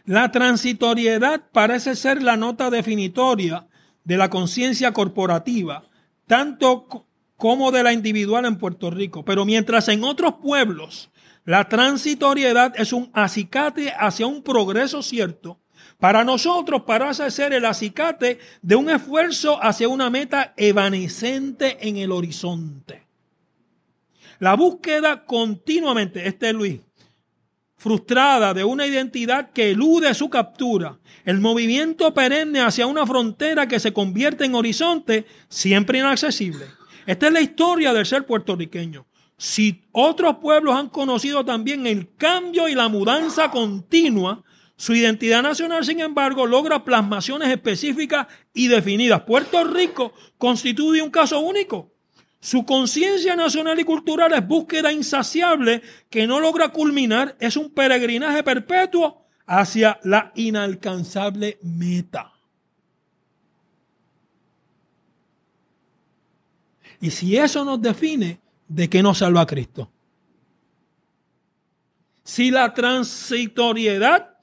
La 0.06 0.32
transitoriedad 0.32 1.50
parece 1.52 1.94
ser 1.94 2.22
la 2.22 2.38
nota 2.38 2.70
definitoria 2.70 3.68
de 4.04 4.16
la 4.16 4.30
conciencia 4.30 4.94
corporativa, 4.94 5.84
tanto 6.26 7.06
como 7.36 7.70
de 7.72 7.82
la 7.82 7.92
individual 7.92 8.46
en 8.46 8.56
Puerto 8.56 8.90
Rico. 8.90 9.22
Pero 9.22 9.44
mientras 9.44 9.86
en 9.88 10.02
otros 10.02 10.36
pueblos 10.42 11.10
la 11.44 11.68
transitoriedad 11.68 12.72
es 12.76 12.94
un 12.94 13.10
acicate 13.12 13.92
hacia 13.98 14.26
un 14.26 14.42
progreso 14.42 15.02
cierto, 15.02 15.60
para 15.98 16.24
nosotros 16.24 16.82
parece 16.86 17.30
ser 17.30 17.52
el 17.52 17.64
acicate 17.64 18.38
de 18.62 18.76
un 18.76 18.88
esfuerzo 18.90 19.62
hacia 19.62 19.88
una 19.88 20.10
meta 20.10 20.54
evanescente 20.56 21.86
en 21.86 21.98
el 21.98 22.12
horizonte. 22.12 23.06
La 24.38 24.54
búsqueda 24.54 25.24
continuamente, 25.26 26.26
este 26.26 26.48
es 26.48 26.54
Luis, 26.54 26.80
frustrada 27.76 28.54
de 28.54 28.64
una 28.64 28.86
identidad 28.86 29.50
que 29.52 29.70
elude 29.70 30.12
su 30.14 30.30
captura, 30.30 30.98
el 31.24 31.40
movimiento 31.40 32.12
perenne 32.14 32.60
hacia 32.60 32.86
una 32.86 33.06
frontera 33.06 33.68
que 33.68 33.78
se 33.80 33.92
convierte 33.92 34.44
en 34.44 34.54
horizonte 34.54 35.26
siempre 35.48 35.98
inaccesible. 35.98 36.66
Esta 37.06 37.26
es 37.26 37.32
la 37.32 37.40
historia 37.40 37.92
del 37.92 38.06
ser 38.06 38.24
puertorriqueño. 38.24 39.06
Si 39.36 39.82
otros 39.92 40.36
pueblos 40.36 40.76
han 40.76 40.88
conocido 40.88 41.44
también 41.44 41.86
el 41.86 42.14
cambio 42.16 42.68
y 42.68 42.74
la 42.74 42.88
mudanza 42.88 43.50
continua, 43.50 44.42
su 44.80 44.94
identidad 44.94 45.42
nacional, 45.42 45.84
sin 45.84 46.00
embargo, 46.00 46.46
logra 46.46 46.82
plasmaciones 46.82 47.50
específicas 47.50 48.28
y 48.54 48.68
definidas. 48.68 49.20
Puerto 49.24 49.62
Rico 49.62 50.14
constituye 50.38 51.02
un 51.02 51.10
caso 51.10 51.38
único. 51.40 51.92
Su 52.40 52.64
conciencia 52.64 53.36
nacional 53.36 53.78
y 53.78 53.84
cultural 53.84 54.32
es 54.32 54.48
búsqueda 54.48 54.90
insaciable 54.90 55.82
que 56.08 56.26
no 56.26 56.40
logra 56.40 56.70
culminar, 56.70 57.36
es 57.40 57.58
un 57.58 57.68
peregrinaje 57.74 58.42
perpetuo 58.42 59.26
hacia 59.44 60.00
la 60.02 60.32
inalcanzable 60.34 61.58
meta. 61.60 62.32
Y 67.02 67.10
si 67.10 67.36
eso 67.36 67.66
nos 67.66 67.82
define, 67.82 68.40
¿de 68.66 68.88
qué 68.88 69.02
nos 69.02 69.18
salva 69.18 69.46
Cristo? 69.46 69.90
Si 72.24 72.50
la 72.50 72.72
transitoriedad, 72.72 74.39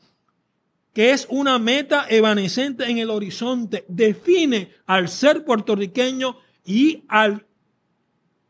que 0.98 1.12
es 1.12 1.28
una 1.30 1.60
meta 1.60 2.08
evanescente 2.10 2.90
en 2.90 2.98
el 2.98 3.12
horizonte, 3.12 3.86
define 3.88 4.72
al 4.88 5.10
ser 5.10 5.46
puertorriqueño 5.46 6.38
y 6.66 7.04
al 7.08 7.46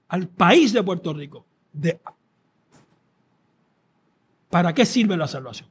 al 0.07 0.29
país 0.29 0.71
de 0.71 0.81
Puerto 0.81 1.13
Rico. 1.13 1.45
De, 1.73 1.99
¿Para 4.49 4.73
qué 4.73 4.86
sirve 4.86 5.17
la 5.17 5.27
salvación? 5.27 5.69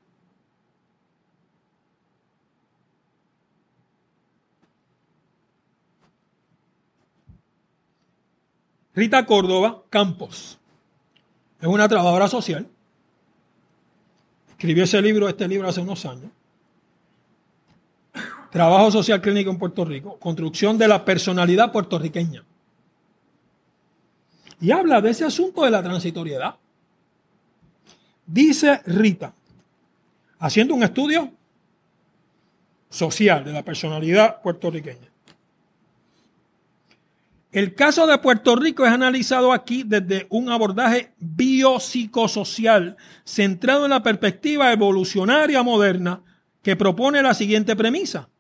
Rita 8.94 9.24
Córdoba 9.24 9.82
Campos 9.88 10.58
es 11.58 11.66
una 11.66 11.88
trabajadora 11.88 12.28
social. 12.28 12.68
Escribió 14.50 14.84
ese 14.84 15.00
libro, 15.00 15.26
este 15.26 15.48
libro 15.48 15.68
hace 15.68 15.80
unos 15.80 16.04
años. 16.04 16.36
Trabajo 18.56 18.90
social 18.90 19.20
clínico 19.20 19.50
en 19.50 19.58
Puerto 19.58 19.84
Rico, 19.84 20.18
construcción 20.18 20.78
de 20.78 20.88
la 20.88 21.04
personalidad 21.04 21.70
puertorriqueña 21.70 22.42
y 24.58 24.70
habla 24.70 25.02
de 25.02 25.10
ese 25.10 25.26
asunto 25.26 25.62
de 25.62 25.70
la 25.70 25.82
transitoriedad. 25.82 26.54
Dice 28.24 28.80
Rita, 28.86 29.34
haciendo 30.38 30.74
un 30.74 30.84
estudio 30.84 31.30
social 32.88 33.44
de 33.44 33.52
la 33.52 33.62
personalidad 33.62 34.40
puertorriqueña. 34.40 35.10
El 37.52 37.74
caso 37.74 38.06
de 38.06 38.16
Puerto 38.16 38.56
Rico 38.56 38.86
es 38.86 38.90
analizado 38.90 39.52
aquí 39.52 39.82
desde 39.84 40.26
un 40.30 40.48
abordaje 40.48 41.12
biopsicosocial 41.18 42.96
centrado 43.22 43.84
en 43.84 43.90
la 43.90 44.02
perspectiva 44.02 44.72
evolucionaria 44.72 45.62
moderna 45.62 46.22
que 46.62 46.74
propone 46.74 47.20
la 47.20 47.34
siguiente 47.34 47.76
premisa. 47.76 48.30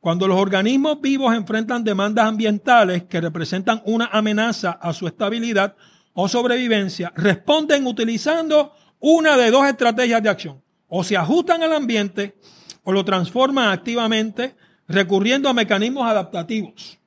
Cuando 0.00 0.26
los 0.26 0.38
organismos 0.38 0.98
vivos 1.02 1.34
enfrentan 1.34 1.84
demandas 1.84 2.24
ambientales 2.24 3.04
que 3.04 3.20
representan 3.20 3.82
una 3.84 4.06
amenaza 4.06 4.70
a 4.70 4.94
su 4.94 5.06
estabilidad 5.06 5.76
o 6.14 6.26
sobrevivencia, 6.26 7.12
responden 7.14 7.86
utilizando 7.86 8.72
una 8.98 9.36
de 9.36 9.50
dos 9.50 9.66
estrategias 9.66 10.22
de 10.22 10.30
acción. 10.30 10.62
O 10.88 11.04
se 11.04 11.18
ajustan 11.18 11.62
al 11.62 11.74
ambiente 11.74 12.34
o 12.82 12.92
lo 12.92 13.04
transforman 13.04 13.68
activamente 13.68 14.56
recurriendo 14.88 15.50
a 15.50 15.54
mecanismos 15.54 16.10
adaptativos. 16.10 16.98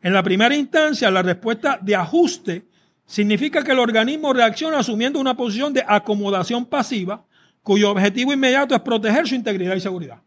En 0.00 0.14
la 0.14 0.22
primera 0.22 0.56
instancia, 0.56 1.10
la 1.10 1.22
respuesta 1.22 1.78
de 1.80 1.94
ajuste 1.94 2.66
significa 3.04 3.62
que 3.62 3.72
el 3.72 3.78
organismo 3.78 4.32
reacciona 4.32 4.78
asumiendo 4.78 5.20
una 5.20 5.36
posición 5.36 5.74
de 5.74 5.84
acomodación 5.86 6.64
pasiva 6.64 7.22
cuyo 7.62 7.90
objetivo 7.90 8.32
inmediato 8.32 8.74
es 8.74 8.80
proteger 8.80 9.28
su 9.28 9.34
integridad 9.34 9.76
y 9.76 9.80
seguridad. 9.80 10.20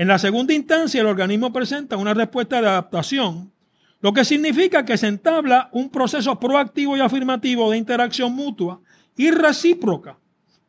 En 0.00 0.08
la 0.08 0.18
segunda 0.18 0.54
instancia, 0.54 1.02
el 1.02 1.06
organismo 1.06 1.52
presenta 1.52 1.98
una 1.98 2.14
respuesta 2.14 2.58
de 2.58 2.68
adaptación, 2.68 3.52
lo 4.00 4.14
que 4.14 4.24
significa 4.24 4.82
que 4.82 4.96
se 4.96 5.08
entabla 5.08 5.68
un 5.72 5.90
proceso 5.90 6.40
proactivo 6.40 6.96
y 6.96 7.00
afirmativo 7.00 7.70
de 7.70 7.76
interacción 7.76 8.32
mutua 8.34 8.80
y 9.14 9.30
recíproca 9.30 10.18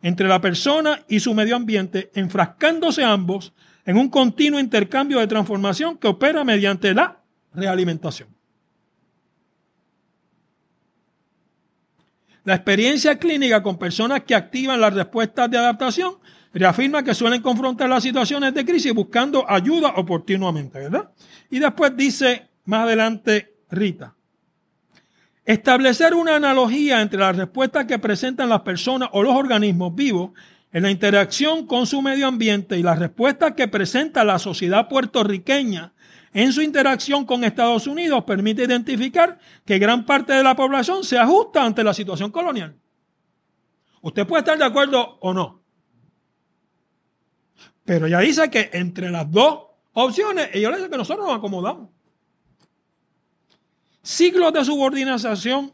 entre 0.01 0.27
la 0.27 0.41
persona 0.41 1.05
y 1.07 1.21
su 1.21 1.33
medio 1.33 1.55
ambiente, 1.55 2.11
enfrascándose 2.13 3.05
ambos 3.05 3.53
en 3.85 3.95
un 3.95 4.09
continuo 4.09 4.59
intercambio 4.59 5.19
de 5.19 5.27
transformación 5.27 5.97
que 5.97 6.09
opera 6.09 6.43
mediante 6.43 6.93
la 6.93 7.21
realimentación. 7.53 8.27
La 12.43 12.55
experiencia 12.55 13.17
clínica 13.17 13.63
con 13.63 13.79
personas 13.79 14.23
que 14.23 14.35
activan 14.35 14.81
las 14.81 14.93
respuestas 14.93 15.49
de 15.49 15.57
adaptación 15.57 16.15
reafirma 16.53 17.03
que 17.03 17.13
suelen 17.13 17.41
confrontar 17.41 17.89
las 17.89 18.03
situaciones 18.03 18.53
de 18.53 18.65
crisis 18.65 18.93
buscando 18.93 19.49
ayuda 19.49 19.93
oportunamente, 19.95 20.79
¿verdad? 20.79 21.09
Y 21.49 21.59
después 21.59 21.95
dice 21.95 22.49
más 22.65 22.83
adelante 22.83 23.55
Rita, 23.69 24.15
establecer 25.45 26.13
una 26.13 26.35
analogía 26.35 27.01
entre 27.01 27.19
las 27.19 27.35
respuestas 27.35 27.85
que 27.85 27.99
presentan 27.99 28.49
las 28.49 28.61
personas 28.61 29.09
o 29.13 29.23
los 29.23 29.33
organismos 29.33 29.95
vivos 29.95 30.31
en 30.73 30.83
la 30.83 30.91
interacción 30.91 31.67
con 31.67 31.85
su 31.85 32.01
medio 32.01 32.27
ambiente 32.27 32.77
y 32.77 32.83
las 32.83 32.99
respuestas 32.99 33.53
que 33.53 33.67
presenta 33.67 34.23
la 34.23 34.39
sociedad 34.39 34.87
puertorriqueña 34.87 35.93
en 36.33 36.53
su 36.53 36.61
interacción 36.61 37.25
con 37.25 37.43
Estados 37.43 37.87
Unidos 37.87 38.23
permite 38.23 38.63
identificar 38.63 39.37
que 39.65 39.79
gran 39.79 40.05
parte 40.05 40.33
de 40.33 40.43
la 40.43 40.55
población 40.55 41.03
se 41.03 41.17
ajusta 41.17 41.65
ante 41.65 41.83
la 41.83 41.93
situación 41.93 42.31
colonial. 42.31 42.75
Usted 44.01 44.25
puede 44.25 44.39
estar 44.39 44.57
de 44.57 44.63
acuerdo 44.65 45.17
o 45.19 45.33
no, 45.33 45.60
pero 47.91 48.05
ella 48.05 48.19
dice 48.19 48.49
que 48.49 48.69
entre 48.71 49.09
las 49.09 49.29
dos 49.29 49.63
opciones, 49.91 50.47
ella 50.53 50.69
le 50.69 50.77
dice 50.77 50.89
que 50.89 50.95
nosotros 50.95 51.27
nos 51.27 51.35
acomodamos. 51.35 51.89
Ciclos 54.01 54.53
de 54.53 54.63
subordinación 54.63 55.73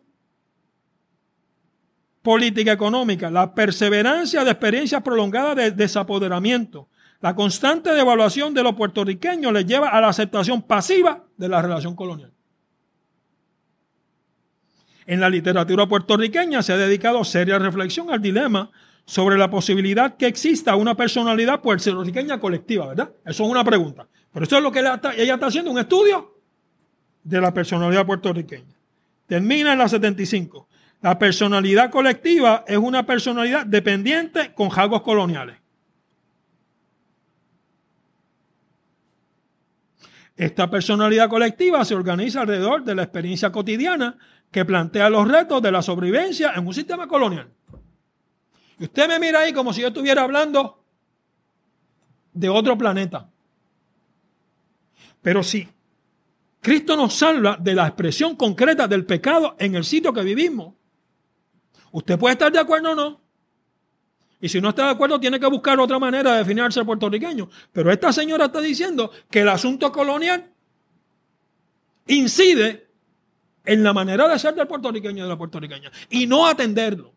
política 2.24 2.72
económica, 2.72 3.30
la 3.30 3.54
perseverancia 3.54 4.44
de 4.44 4.50
experiencias 4.50 5.04
prolongadas 5.04 5.58
de 5.58 5.70
desapoderamiento, 5.70 6.90
la 7.22 7.36
constante 7.36 7.94
devaluación 7.94 8.52
de 8.52 8.64
los 8.64 8.74
puertorriqueños 8.74 9.54
les 9.54 9.68
lleva 9.68 9.90
a 9.90 10.02
la 10.02 10.08
aceptación 10.08 10.64
pasiva 10.64 11.24
de 11.38 11.50
la 11.50 11.62
relación 11.62 11.96
colonial. 11.96 12.34
En 15.06 15.20
la 15.20 15.30
literatura 15.30 15.86
puertorriqueña 15.86 16.64
se 16.64 16.74
ha 16.74 16.78
dedicado 16.78 17.24
seria 17.24 17.60
reflexión 17.60 18.10
al 18.10 18.24
dilema 18.24 18.72
sobre 19.08 19.38
la 19.38 19.50
posibilidad 19.50 20.18
que 20.18 20.28
exista 20.28 20.76
una 20.76 20.94
personalidad 20.94 21.62
puertorriqueña 21.62 22.42
colectiva, 22.42 22.88
¿verdad? 22.88 23.10
Eso 23.26 23.46
es 23.46 23.50
una 23.50 23.64
pregunta. 23.64 24.06
Pero 24.34 24.46
eso 24.46 24.58
es 24.58 24.64
lo 24.64 24.70
que 24.70 24.80
ella 24.80 24.96
está, 24.96 25.48
haciendo, 25.48 25.72
un 25.72 25.80
estudio 25.80 26.36
de 27.24 27.40
la 27.40 27.54
personalidad 27.54 28.06
puertorriqueña. 28.06 28.76
Termina 29.26 29.72
en 29.72 29.80
la 29.80 29.88
75. 29.88 30.68
La 31.02 31.18
personalidad 31.18 31.90
colectiva 31.90 32.66
es 32.68 32.78
una 32.78 33.06
personalidad 33.06 33.66
dependiente 33.66 34.54
con 34.54 34.70
rasgos 34.70 35.02
coloniales. 35.02 35.56
Esta 40.36 40.70
personalidad 40.70 41.30
colectiva 41.30 41.86
se 41.86 41.96
organiza 41.96 42.42
alrededor 42.42 42.84
de 42.84 42.94
la 42.94 43.04
experiencia 43.04 43.54
cotidiana 43.54 44.18
que 44.52 44.66
plantea 44.66 45.10
los 45.10 45.30
retos 45.30 45.62
de 45.62 45.72
la 45.72 45.82
sobrevivencia 45.82 46.52
en 46.56 46.68
un 46.68 46.74
sistema 46.74 47.08
colonial. 47.08 47.57
Y 48.80 48.84
usted 48.86 49.08
me 49.08 49.20
mira 49.20 49.40
ahí 49.40 49.54
como 49.54 49.74
si 49.74 49.82
yo 49.82 49.88
estuviera 49.88 50.24
hablando 50.24 50.84
de 52.34 52.50
otro 52.50 52.78
planeta. 52.78 53.30
Pero 55.22 55.44
si 55.44 55.68
Cristo 56.62 56.96
nos 56.96 57.14
salva 57.14 57.58
de 57.60 57.74
la 57.74 57.88
expresión 57.88 58.36
concreta 58.36 58.88
del 58.88 59.06
pecado 59.06 59.56
en 59.58 59.76
el 59.76 59.84
sitio 59.84 60.14
que 60.14 60.22
vivimos, 60.22 60.74
usted 61.92 62.20
puede 62.20 62.34
estar 62.34 62.52
de 62.52 62.60
acuerdo 62.60 62.92
o 62.92 62.96
no. 62.96 63.22
Y 64.40 64.50
si 64.50 64.62
no 64.62 64.70
está 64.70 64.86
de 64.86 64.92
acuerdo, 64.92 65.20
tiene 65.20 65.40
que 65.40 65.48
buscar 65.48 65.80
otra 65.80 65.98
manera 65.98 66.34
de 66.34 66.38
definirse 66.40 66.86
puertorriqueño. 66.86 67.50
Pero 67.74 67.92
esta 67.92 68.14
señora 68.14 68.46
está 68.46 68.62
diciendo 68.62 69.12
que 69.32 69.42
el 69.42 69.50
asunto 69.50 69.92
colonial 69.92 70.52
incide 72.06 72.88
en 73.66 73.84
la 73.84 73.94
manera 73.94 74.28
de 74.28 74.38
ser 74.38 74.54
del 74.54 74.68
puertorriqueño 74.68 75.18
y 75.18 75.22
de 75.22 75.28
la 75.28 75.38
puertorriqueña. 75.38 75.92
Y 76.12 76.28
no 76.28 76.46
atenderlo 76.46 77.17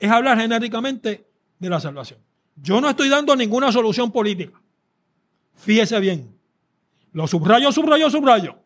es 0.00 0.10
hablar 0.10 0.40
genéricamente 0.40 1.28
de 1.60 1.68
la 1.68 1.78
salvación. 1.78 2.18
Yo 2.56 2.80
no 2.80 2.90
estoy 2.90 3.08
dando 3.08 3.36
ninguna 3.36 3.70
solución 3.70 4.10
política. 4.10 4.60
Fíjese 5.54 6.00
bien. 6.00 6.36
Lo 7.12 7.28
subrayo, 7.28 7.70
subrayo, 7.70 8.10
subrayo. 8.10 8.58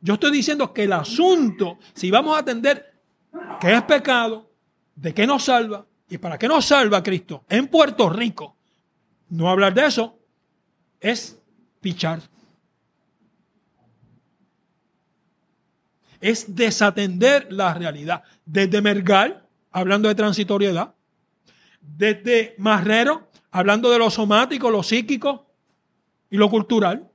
Yo 0.00 0.14
estoy 0.14 0.30
diciendo 0.30 0.72
que 0.72 0.84
el 0.84 0.92
asunto, 0.92 1.78
si 1.94 2.10
vamos 2.10 2.36
a 2.36 2.40
atender 2.40 2.94
qué 3.60 3.74
es 3.74 3.82
pecado, 3.82 4.48
de 4.94 5.12
qué 5.12 5.26
nos 5.26 5.44
salva, 5.44 5.88
¿Y 6.08 6.18
para 6.18 6.38
qué 6.38 6.48
nos 6.48 6.64
salva 6.64 7.02
Cristo? 7.02 7.44
En 7.48 7.68
Puerto 7.68 8.08
Rico. 8.08 8.56
No 9.28 9.50
hablar 9.50 9.74
de 9.74 9.86
eso 9.86 10.18
es 11.00 11.38
pichar. 11.80 12.20
Es 16.20 16.54
desatender 16.54 17.52
la 17.52 17.74
realidad. 17.74 18.22
Desde 18.44 18.80
Mergal, 18.80 19.46
hablando 19.70 20.08
de 20.08 20.14
transitoriedad. 20.14 20.94
Desde 21.80 22.54
Marrero, 22.58 23.28
hablando 23.50 23.90
de 23.90 23.98
lo 23.98 24.10
somático, 24.10 24.70
lo 24.70 24.82
psíquico 24.82 25.46
y 26.30 26.36
lo 26.36 26.50
cultural. 26.50 27.08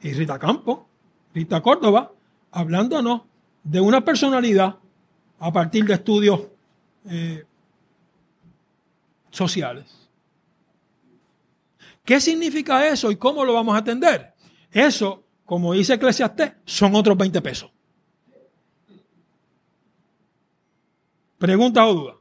Y 0.00 0.12
Rita 0.12 0.38
Campo, 0.38 0.88
Rita 1.34 1.60
Córdoba, 1.60 2.12
hablándonos 2.50 3.22
de 3.62 3.80
una 3.80 4.04
personalidad 4.04 4.76
a 5.38 5.52
partir 5.52 5.84
de 5.84 5.94
estudios 5.94 6.40
eh, 7.08 7.44
sociales. 9.30 10.02
¿Qué 12.04 12.20
significa 12.20 12.86
eso 12.88 13.10
y 13.10 13.16
cómo 13.16 13.44
lo 13.44 13.54
vamos 13.54 13.74
a 13.74 13.78
atender? 13.78 14.34
Eso, 14.70 15.24
como 15.44 15.72
dice 15.72 15.94
Eclesiastés, 15.94 16.54
son 16.64 16.94
otros 16.94 17.16
20 17.16 17.40
pesos. 17.40 17.70
Pregunta 21.42 21.84
o 21.84 21.92
duda. 21.92 22.14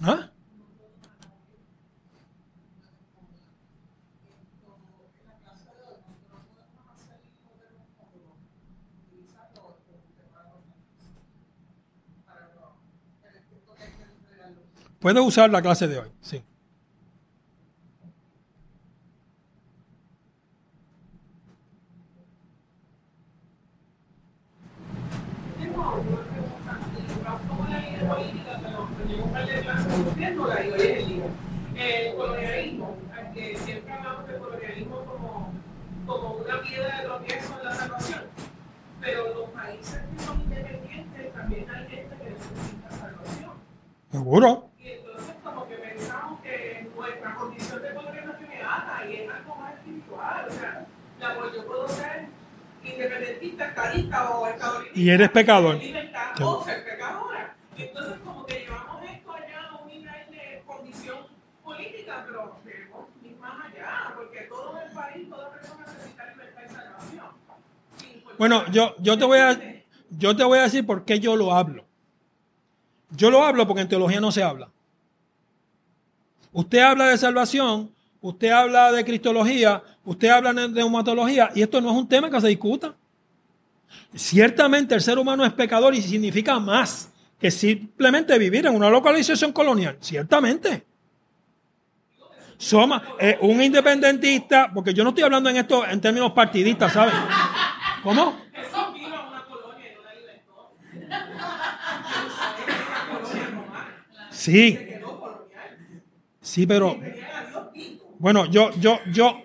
¿Ah? 0.00 0.30
Puede 15.00 15.18
usar 15.18 15.50
la 15.50 15.60
clase 15.60 15.88
de 15.88 15.98
hoy, 15.98 16.12
sí. 16.20 16.44
El 31.76 32.14
colonialismo, 32.16 32.96
que 33.34 33.56
siempre 33.58 33.92
hablamos 33.92 34.26
del 34.26 34.38
colonialismo 34.38 35.04
como, 35.04 35.52
como 36.06 36.34
una 36.36 36.60
piedra 36.62 36.98
de 37.00 37.04
tropiezo 37.06 37.58
en 37.58 37.64
la 37.64 37.74
salvación, 37.74 38.20
pero 39.00 39.34
los 39.34 39.50
países 39.50 40.00
que 40.16 40.22
son 40.24 40.40
independientes 40.40 41.34
también 41.34 41.70
hay 41.70 41.88
gente 41.88 42.16
que 42.16 42.30
necesita 42.30 42.90
salvación. 42.90 43.50
Seguro. 44.10 44.70
Y 44.78 44.88
entonces 44.88 45.34
como 45.44 45.68
que 45.68 45.74
pensamos 45.76 46.40
que 46.42 46.88
nuestra 46.96 47.34
condición 47.34 47.82
de 47.82 47.88
tiene 48.38 48.62
nada 48.62 49.06
y 49.06 49.14
es 49.16 49.30
algo 49.30 49.56
más 49.56 49.74
espiritual. 49.74 50.46
O 50.48 50.52
sea, 50.52 50.86
la, 51.20 51.34
pues 51.34 51.54
yo 51.54 51.66
puedo 51.66 51.88
ser 51.88 52.26
independentista, 52.84 53.66
estadista 53.68 54.30
o 54.30 54.46
estadounidense. 54.46 55.00
Y 55.00 55.10
eres 55.10 55.30
pecador. 55.30 55.74
Libertad, 55.76 56.40
o 56.42 56.64
ser 56.64 56.84
pecadora. 56.84 57.54
Entonces 57.76 58.18
como 58.24 58.46
que 58.46 58.60
llevamos 58.60 59.02
esto 59.04 59.32
allá 59.32 59.68
a 59.70 59.76
un 59.76 59.88
nivel 59.88 60.30
de 60.30 60.62
condición 60.66 61.18
política, 61.62 62.24
pero 62.26 62.56
debemos 62.64 63.06
ir 63.22 63.36
más 63.38 63.66
allá, 63.66 64.12
porque 64.16 64.40
todo 64.42 64.80
el 64.80 64.92
país, 64.92 65.28
toda 65.28 65.50
persona 65.50 65.84
necesita 65.86 66.26
libertad 66.30 66.62
y 66.64 66.68
salvación. 66.72 67.26
Sin 67.98 68.08
importar- 68.12 68.25
Bueno, 68.38 68.70
yo, 68.70 68.94
yo, 68.98 69.18
te 69.18 69.24
voy 69.24 69.38
a, 69.38 69.84
yo 70.10 70.36
te 70.36 70.44
voy 70.44 70.58
a 70.58 70.62
decir 70.62 70.84
por 70.84 71.04
qué 71.04 71.20
yo 71.20 71.36
lo 71.36 71.52
hablo. 71.52 71.84
Yo 73.10 73.30
lo 73.30 73.44
hablo 73.44 73.66
porque 73.66 73.82
en 73.82 73.88
teología 73.88 74.20
no 74.20 74.32
se 74.32 74.42
habla. 74.42 74.70
Usted 76.52 76.78
habla 76.80 77.08
de 77.08 77.18
salvación, 77.18 77.90
usted 78.20 78.50
habla 78.50 78.90
de 78.92 79.04
cristología, 79.04 79.82
usted 80.04 80.28
habla 80.28 80.52
de 80.52 80.68
neumatología, 80.68 81.50
y 81.54 81.62
esto 81.62 81.80
no 81.80 81.90
es 81.90 81.96
un 81.96 82.08
tema 82.08 82.30
que 82.30 82.40
se 82.40 82.48
discuta. 82.48 82.94
Ciertamente 84.14 84.94
el 84.94 85.00
ser 85.00 85.18
humano 85.18 85.44
es 85.44 85.52
pecador 85.52 85.94
y 85.94 86.02
significa 86.02 86.58
más 86.58 87.12
que 87.38 87.50
simplemente 87.50 88.38
vivir 88.38 88.66
en 88.66 88.74
una 88.74 88.88
localización 88.88 89.52
colonial. 89.52 89.98
Ciertamente. 90.00 90.84
Somos 92.56 93.02
eh, 93.20 93.36
un 93.42 93.62
independentista, 93.62 94.70
porque 94.72 94.94
yo 94.94 95.04
no 95.04 95.10
estoy 95.10 95.24
hablando 95.24 95.50
en 95.50 95.58
esto 95.58 95.86
en 95.86 96.00
términos 96.00 96.32
partidistas, 96.32 96.92
¿saben? 96.92 97.14
¿Cómo? 98.06 98.36
Jesús 98.52 98.94
vino 98.94 99.16
a 99.16 99.28
una 99.28 99.44
colonia 99.46 99.86
y 99.90 99.96
no 99.96 100.02
la 101.08 101.26
Sí, 104.30 104.78
sí, 106.40 106.66
pero 106.68 106.96
bueno, 108.20 108.46
yo, 108.46 108.70
yo, 108.78 109.00
yo, 109.12 109.42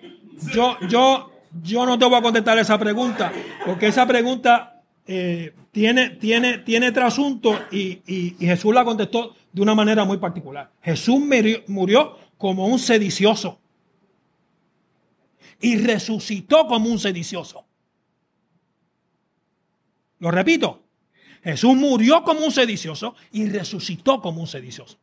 yo, 0.54 0.76
yo, 0.88 1.32
yo 1.60 1.86
no 1.86 1.98
te 1.98 2.04
voy 2.04 2.14
a 2.14 2.22
contestar 2.22 2.56
esa 2.58 2.78
pregunta, 2.78 3.32
porque 3.66 3.88
esa 3.88 4.06
pregunta 4.06 4.80
eh, 5.08 5.52
tiene, 5.72 6.10
tiene, 6.10 6.58
tiene 6.58 6.92
trasunto 6.92 7.58
y, 7.72 8.00
y- 8.06 8.36
y 8.38 8.46
Jesús 8.46 8.72
la 8.72 8.84
contestó 8.84 9.34
de 9.52 9.60
una 9.60 9.74
manera 9.74 10.04
muy 10.04 10.18
particular. 10.18 10.70
Jesús 10.82 11.18
murió 11.66 12.16
como 12.38 12.68
un 12.68 12.78
sedicioso 12.78 13.58
y 15.60 15.78
resucitó 15.78 16.68
como 16.68 16.88
un 16.90 17.00
sedicioso. 17.00 17.64
Lo 20.22 20.30
repito, 20.30 20.84
Jesús 21.42 21.74
murió 21.74 22.22
como 22.22 22.44
un 22.46 22.52
sedicioso 22.52 23.16
y 23.32 23.48
resucitó 23.48 24.20
como 24.20 24.40
un 24.40 24.46
sedicioso. 24.46 24.96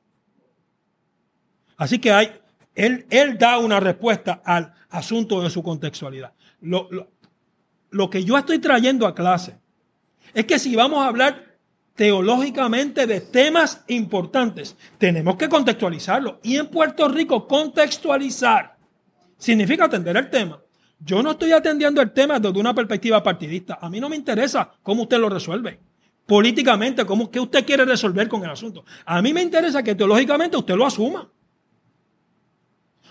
Así 1.75 1.99
que 1.99 2.13
hay, 2.13 2.31
él, 2.73 3.05
él 3.09 3.37
da 3.37 3.57
una 3.57 3.81
respuesta 3.81 4.41
al 4.45 4.73
asunto 4.89 5.41
de 5.41 5.49
su 5.49 5.61
contextualidad. 5.61 6.31
Lo, 6.61 6.87
lo- 6.89 7.11
lo 7.91 8.09
que 8.09 8.23
yo 8.23 8.37
estoy 8.37 8.59
trayendo 8.59 9.05
a 9.05 9.13
clase 9.13 9.57
es 10.33 10.45
que 10.45 10.57
si 10.57 10.73
vamos 10.77 11.03
a 11.03 11.07
hablar 11.09 11.57
teológicamente 11.95 13.05
de 13.05 13.19
temas 13.19 13.83
importantes, 13.89 14.77
tenemos 14.97 15.35
que 15.35 15.49
contextualizarlo. 15.49 16.39
Y 16.43 16.55
en 16.55 16.67
Puerto 16.67 17.09
Rico, 17.09 17.45
contextualizar 17.45 18.77
significa 19.37 19.83
atender 19.85 20.15
el 20.15 20.29
tema. 20.29 20.61
Yo 20.99 21.23
no 21.23 21.31
estoy 21.31 21.51
atendiendo 21.53 22.01
el 22.01 22.11
tema 22.11 22.39
desde 22.39 22.59
una 22.59 22.73
perspectiva 22.73 23.23
partidista. 23.23 23.79
A 23.81 23.89
mí 23.89 23.99
no 23.99 24.09
me 24.09 24.15
interesa 24.15 24.71
cómo 24.83 25.03
usted 25.03 25.17
lo 25.17 25.29
resuelve. 25.29 25.79
Políticamente, 26.25 27.05
cómo, 27.05 27.31
qué 27.31 27.39
usted 27.39 27.65
quiere 27.65 27.85
resolver 27.85 28.27
con 28.27 28.43
el 28.43 28.49
asunto. 28.49 28.83
A 29.05 29.21
mí 29.21 29.33
me 29.33 29.41
interesa 29.41 29.81
que 29.81 29.95
teológicamente 29.95 30.57
usted 30.57 30.75
lo 30.75 30.85
asuma. 30.85 31.27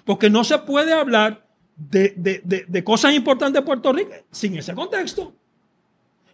Porque 0.04 0.30
no 0.30 0.44
se 0.44 0.58
puede 0.58 0.92
hablar 0.92 1.46
de, 1.76 2.14
de- 2.16 2.40
de- 2.44 2.64
de 2.68 2.84
cosas 2.84 3.14
importantes 3.14 3.60
de 3.60 3.66
Puerto 3.66 3.92
Rico 3.92 4.10
sin 4.30 4.56
ese 4.56 4.74
contexto. 4.74 5.32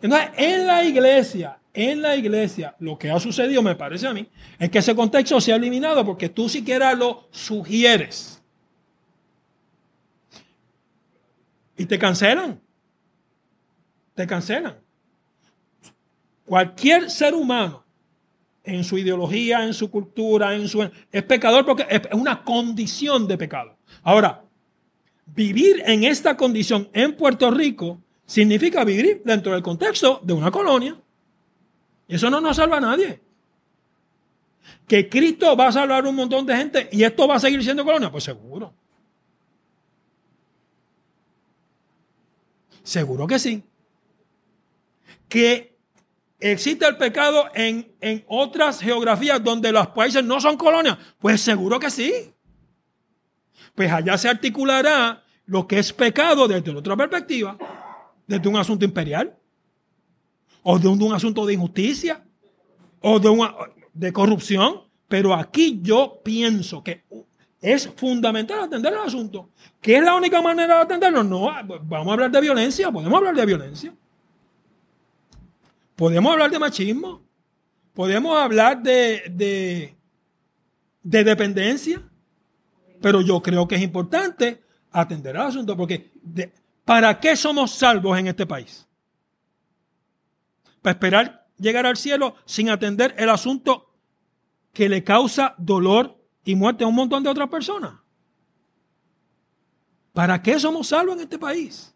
Entonces, 0.02 0.30
en 0.36 0.66
la 0.66 0.84
iglesia, 0.84 1.58
en 1.72 2.02
la 2.02 2.14
iglesia, 2.16 2.74
lo 2.80 2.98
que 2.98 3.10
ha 3.10 3.18
sucedido, 3.18 3.62
me 3.62 3.74
parece 3.74 4.06
a 4.06 4.12
mí, 4.12 4.28
es 4.58 4.70
que 4.70 4.78
ese 4.78 4.94
contexto 4.94 5.40
se 5.40 5.52
ha 5.52 5.56
eliminado 5.56 6.04
porque 6.04 6.28
tú 6.28 6.48
siquiera 6.48 6.94
lo 6.94 7.28
sugieres. 7.30 8.42
Y 11.76 11.86
te 11.86 11.98
cancelan. 11.98 12.60
Te 14.14 14.26
cancelan. 14.26 14.78
Cualquier 16.44 17.10
ser 17.10 17.34
humano, 17.34 17.84
en 18.62 18.82
su 18.82 18.96
ideología, 18.98 19.64
en 19.64 19.74
su 19.74 19.90
cultura, 19.90 20.54
en 20.54 20.68
su 20.68 20.82
es 20.82 21.22
pecador 21.24 21.64
porque 21.64 21.86
es 21.88 22.00
una 22.12 22.42
condición 22.42 23.28
de 23.28 23.36
pecado. 23.36 23.76
Ahora, 24.02 24.42
vivir 25.26 25.82
en 25.86 26.04
esta 26.04 26.36
condición 26.36 26.88
en 26.92 27.14
Puerto 27.14 27.50
Rico 27.50 28.00
significa 28.26 28.84
vivir 28.84 29.22
dentro 29.24 29.52
del 29.52 29.62
contexto 29.62 30.20
de 30.22 30.32
una 30.32 30.50
colonia. 30.50 30.96
Eso 32.08 32.30
no 32.30 32.40
nos 32.40 32.56
salva 32.56 32.78
a 32.78 32.80
nadie. 32.80 33.20
Que 34.86 35.08
Cristo 35.08 35.56
va 35.56 35.68
a 35.68 35.72
salvar 35.72 36.06
un 36.06 36.14
montón 36.14 36.46
de 36.46 36.56
gente 36.56 36.88
y 36.92 37.02
esto 37.04 37.28
va 37.28 37.36
a 37.36 37.40
seguir 37.40 37.62
siendo 37.62 37.84
colonia, 37.84 38.10
pues 38.10 38.24
seguro. 38.24 38.72
Seguro 42.84 43.26
que 43.26 43.38
sí. 43.38 43.64
Que 45.28 45.76
existe 46.38 46.86
el 46.86 46.96
pecado 46.96 47.46
en, 47.54 47.96
en 48.00 48.24
otras 48.28 48.80
geografías 48.80 49.42
donde 49.42 49.72
los 49.72 49.88
países 49.88 50.22
no 50.22 50.40
son 50.40 50.56
colonias, 50.56 50.98
pues 51.18 51.40
seguro 51.40 51.80
que 51.80 51.90
sí. 51.90 52.12
Pues 53.74 53.90
allá 53.90 54.16
se 54.18 54.28
articulará 54.28 55.24
lo 55.46 55.66
que 55.66 55.78
es 55.78 55.92
pecado 55.92 56.46
desde 56.46 56.70
otra 56.70 56.96
perspectiva, 56.96 57.56
desde 58.26 58.48
un 58.48 58.56
asunto 58.56 58.84
imperial, 58.84 59.36
o 60.62 60.78
de 60.78 60.86
un, 60.86 61.02
un 61.02 61.14
asunto 61.14 61.44
de 61.44 61.54
injusticia, 61.54 62.22
o 63.00 63.18
de, 63.18 63.30
de 63.94 64.12
corrupción. 64.12 64.82
Pero 65.08 65.34
aquí 65.34 65.80
yo 65.82 66.20
pienso 66.22 66.82
que 66.84 67.04
es 67.64 67.88
fundamental 67.96 68.64
atender 68.64 68.92
el 68.92 68.98
asunto. 68.98 69.48
¿Qué 69.80 69.96
es 69.96 70.04
la 70.04 70.14
única 70.14 70.42
manera 70.42 70.76
de 70.76 70.82
atenderlo? 70.82 71.24
No, 71.24 71.46
vamos 71.82 72.08
a 72.08 72.12
hablar 72.12 72.30
de 72.30 72.40
violencia, 72.42 72.92
podemos 72.92 73.16
hablar 73.16 73.34
de 73.34 73.46
violencia. 73.46 73.94
Podemos 75.96 76.32
hablar 76.32 76.50
de 76.50 76.58
machismo. 76.58 77.22
Podemos 77.94 78.36
hablar 78.36 78.82
de, 78.82 79.22
de, 79.30 79.94
de 81.02 81.24
dependencia. 81.24 82.02
Pero 83.00 83.22
yo 83.22 83.40
creo 83.40 83.66
que 83.66 83.76
es 83.76 83.82
importante 83.82 84.62
atender 84.90 85.34
el 85.34 85.42
asunto 85.42 85.74
porque 85.76 86.12
¿para 86.84 87.18
qué 87.18 87.34
somos 87.34 87.70
salvos 87.70 88.18
en 88.18 88.26
este 88.26 88.46
país? 88.46 88.86
Para 90.82 90.92
esperar 90.92 91.46
llegar 91.58 91.86
al 91.86 91.96
cielo 91.96 92.34
sin 92.44 92.68
atender 92.68 93.14
el 93.16 93.30
asunto 93.30 93.90
que 94.72 94.88
le 94.88 95.02
causa 95.02 95.54
dolor 95.56 96.23
y 96.44 96.54
muerte 96.54 96.84
a 96.84 96.86
un 96.86 96.94
montón 96.94 97.22
de 97.22 97.30
otras 97.30 97.48
personas. 97.48 97.94
¿Para 100.12 100.42
qué 100.42 100.58
somos 100.60 100.88
salvos 100.88 101.16
en 101.16 101.22
este 101.22 101.38
país? 101.38 101.94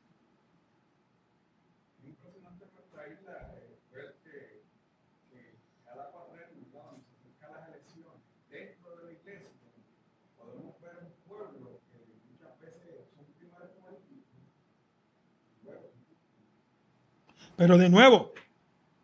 Pero 17.59 17.77
de 17.77 17.89
nuevo, 17.89 18.33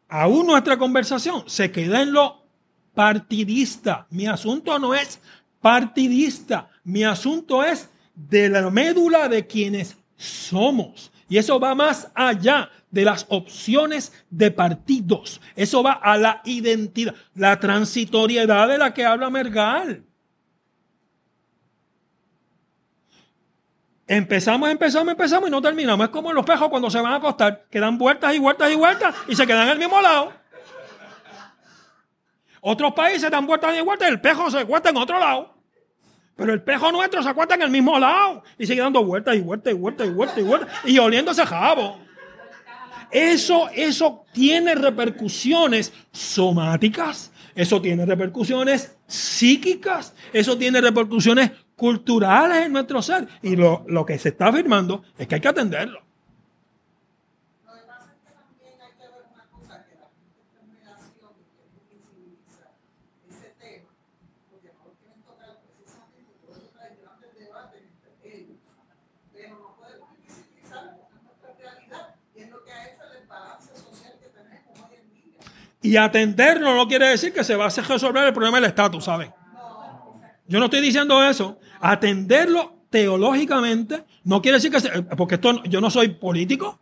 aún 0.09 0.47
nuestra 0.47 0.79
conversación 0.79 1.43
se 1.49 1.73
queda 1.73 2.03
en 2.03 2.13
lo 2.13 2.44
partidista. 2.95 4.07
Mi 4.11 4.27
asunto 4.27 4.79
no 4.79 4.95
es 4.95 5.21
partidista. 5.61 6.69
Mi 6.85 7.05
asunto 7.05 7.65
es 7.65 7.91
de 8.15 8.49
la 8.49 8.71
médula 8.71 9.29
de 9.29 9.47
quienes 9.47 9.97
somos. 10.17 11.11
Y 11.29 11.39
eso 11.39 11.59
va 11.59 11.75
más 11.75 12.11
allá 12.15 12.71
de 12.91 13.05
las 13.05 13.27
opciones 13.29 14.13
de 14.31 14.51
partidos. 14.51 15.41
Eso 15.57 15.83
va 15.83 15.93
a 15.93 16.17
la 16.17 16.43
identidad, 16.45 17.15
la 17.35 17.59
transitoriedad 17.59 18.69
de 18.69 18.79
la 18.79 18.95
que 18.95 19.05
habla 19.05 19.31
Mergal. 19.31 20.05
Empezamos, 24.07 24.69
empezamos, 24.69 25.11
empezamos 25.11 25.49
y 25.49 25.51
no 25.51 25.63
terminamos. 25.63 26.05
Es 26.05 26.11
como 26.11 26.33
los 26.33 26.45
pejos 26.45 26.69
cuando 26.69 26.91
se 26.91 27.01
van 27.01 27.15
a 27.15 27.17
acostar, 27.17 27.65
que 27.71 27.81
dan 27.81 27.97
vueltas 27.97 28.35
y 28.35 28.39
vueltas 28.39 28.71
y 28.71 28.75
vueltas 28.75 29.15
y 29.27 29.35
se 29.35 29.47
quedan 29.47 29.69
el 29.69 29.79
mismo 29.79 30.01
lado. 30.01 30.33
Otros 32.67 32.95
países 32.95 33.31
dan 33.31 33.47
vueltas 33.47 33.77
y 33.77 33.83
vueltas 33.83 34.09
y 34.09 34.13
el 34.13 34.21
pejo 34.21 34.51
se 34.51 34.61
acuesta 34.61 34.89
en 34.89 34.97
otro 34.97 35.19
lado. 35.19 35.55
Pero 36.35 36.53
el 36.53 36.63
pejo 36.63 36.91
nuestro 36.91 37.23
se 37.23 37.29
acuesta 37.29 37.55
en 37.55 37.63
el 37.63 37.71
mismo 37.71 37.99
lado 37.99 38.43
y 38.59 38.67
sigue 38.67 38.81
dando 38.81 39.05
vueltas 39.05 39.37
y 39.37 39.41
vueltas 39.41 39.73
y 39.73 39.77
vueltas 39.77 40.07
y 40.07 40.11
vueltas 40.11 40.39
y 40.39 40.43
vueltas 40.43 40.69
y 40.85 40.99
oliéndose 40.99 41.45
jabo. 41.45 41.99
Eso, 43.11 43.69
eso 43.75 44.25
tiene 44.33 44.75
repercusiones 44.75 45.93
somáticas, 46.11 47.31
eso 47.55 47.81
tiene 47.83 48.07
repercusiones 48.07 48.97
psíquicas, 49.07 50.15
eso 50.33 50.57
tiene 50.57 50.81
repercusiones 50.81 51.53
culturales 51.77 52.67
en 52.67 52.73
nuestro 52.73 53.03
ser. 53.03 53.29
Y 53.43 53.57
lo, 53.57 53.85
lo 53.89 54.05
que 54.07 54.19
se 54.19 54.31
está 54.31 54.49
afirmando 54.49 55.05
es 55.19 55.29
que 55.29 55.35
hay 55.37 55.41
que 55.41 55.49
atenderlo. 55.49 56.03
Lo 57.65 57.75
que 57.75 57.81
pasa 57.83 58.11
es 58.11 58.19
que 58.25 58.33
también 58.33 58.81
hay 58.81 58.93
que 58.95 59.07
ver 59.07 59.25
una 59.33 59.45
cosa 59.51 59.85
que 59.85 59.95
la 59.95 60.09
determinación 60.09 61.33
que 61.47 61.71
visibiliza 61.77 62.73
ese 63.31 63.55
tema, 63.61 63.91
porque 64.51 64.73
no 64.75 64.85
lo 64.87 64.93
quieren 64.99 65.23
tocar 65.23 65.61
precisamente, 65.63 66.35
por 66.43 66.57
eso 66.57 66.79
hay 66.83 66.97
grandes 67.03 67.31
debates 67.39 67.83
entre 67.83 68.39
ellos. 68.39 68.59
Pero 69.33 69.55
no 69.59 69.77
podemos 69.77 70.09
visibilizar 70.19 70.97
porque 70.99 71.15
es 71.15 71.23
nuestra 71.23 71.51
realidad 71.55 72.15
y 72.35 72.41
es 72.43 72.51
lo 72.51 72.65
que 72.65 72.73
ha 72.73 72.87
hecho 72.89 73.03
el 73.05 73.21
desbalance 73.21 73.71
social 73.77 74.15
que 74.19 74.29
tenemos 74.29 74.79
hoy 74.79 74.97
en 74.97 75.07
día. 75.15 75.41
Y 75.85 75.99
atenderlo 75.99 76.75
no 76.75 76.89
quiere 76.89 77.09
decir 77.09 77.31
que 77.31 77.45
se 77.45 77.55
va 77.57 77.67
a 77.67 77.69
resolver 77.69 78.25
el 78.25 78.33
problema 78.33 78.57
del 78.57 78.71
estatus, 78.71 79.05
¿saben? 79.05 79.31
Yo 80.49 80.59
no 80.59 80.65
estoy 80.65 80.81
diciendo 80.81 81.23
eso. 81.23 81.59
Atenderlo 81.79 82.79
teológicamente 82.89 84.03
no 84.25 84.41
quiere 84.41 84.57
decir 84.57 84.71
que 84.71 84.81
se, 84.81 85.03
porque 85.03 85.35
esto 85.35 85.63
yo 85.65 85.83
no 85.83 85.91
soy 85.91 86.09
político. 86.09 86.79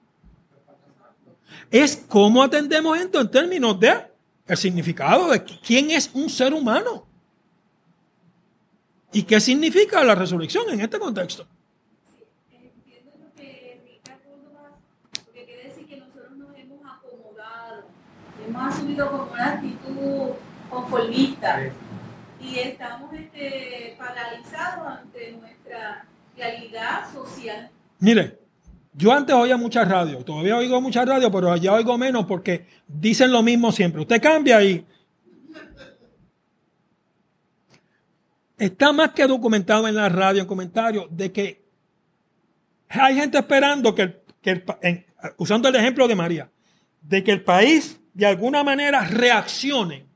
Es 1.68 2.04
cómo 2.08 2.44
atendemos 2.44 2.96
esto 2.96 3.20
en 3.20 3.28
términos 3.28 3.80
de 3.80 3.92
el 4.46 4.56
significado 4.56 5.30
de 5.30 5.42
quién 5.42 5.90
es 5.90 6.08
un 6.14 6.30
ser 6.30 6.54
humano. 6.54 7.04
¿Y 9.12 9.24
qué 9.24 9.40
significa 9.40 10.04
la 10.04 10.14
resurrección 10.14 10.70
en 10.70 10.80
este 10.80 11.00
contexto? 11.00 11.44
Entiendo 12.52 13.10
lo 13.18 13.34
que 13.34 13.80
Rita 13.84 14.16
Córdoba, 14.22 14.78
porque 15.24 15.44
quiere 15.44 15.64
decir 15.70 15.88
que 15.88 15.96
nosotros 15.96 16.36
nos 16.36 16.56
hemos 16.56 16.80
acomodado, 16.86 17.86
hemos 18.62 18.74
asumido 18.74 19.10
como 19.10 19.32
una 19.32 19.52
actitud 19.54 20.30
conformista 20.70 21.62
y 22.40 22.58
estamos 22.58 23.12
este, 23.12 23.94
paralizados 23.98 24.86
ante 24.98 25.32
nuestra 25.32 26.04
realidad 26.36 27.12
social. 27.12 27.70
Mire, 27.98 28.38
yo 28.94 29.12
antes 29.12 29.34
oía 29.34 29.56
mucha 29.56 29.84
radio, 29.84 30.24
todavía 30.24 30.56
oigo 30.56 30.80
mucha 30.80 31.04
radio, 31.04 31.30
pero 31.30 31.56
ya 31.56 31.72
oigo 31.72 31.96
menos 31.98 32.26
porque 32.26 32.66
dicen 32.86 33.30
lo 33.32 33.42
mismo 33.42 33.70
siempre. 33.72 34.00
Usted 34.02 34.20
cambia 34.20 34.62
y 34.62 34.84
está 38.58 38.92
más 38.92 39.10
que 39.12 39.26
documentado 39.26 39.88
en 39.88 39.94
la 39.94 40.08
radio, 40.08 40.42
en 40.42 40.46
comentarios, 40.48 41.06
de 41.10 41.32
que 41.32 41.62
hay 42.88 43.16
gente 43.16 43.38
esperando 43.38 43.94
que, 43.94 44.02
el- 44.02 44.20
que 44.40 44.50
el 44.50 44.64
en- 44.82 45.06
usando 45.38 45.68
el 45.68 45.76
ejemplo 45.76 46.06
de 46.06 46.14
María, 46.14 46.50
de 47.00 47.24
que 47.24 47.32
el 47.32 47.42
país 47.42 47.98
de 48.14 48.26
alguna 48.26 48.62
manera 48.62 49.04
reaccione 49.04 50.06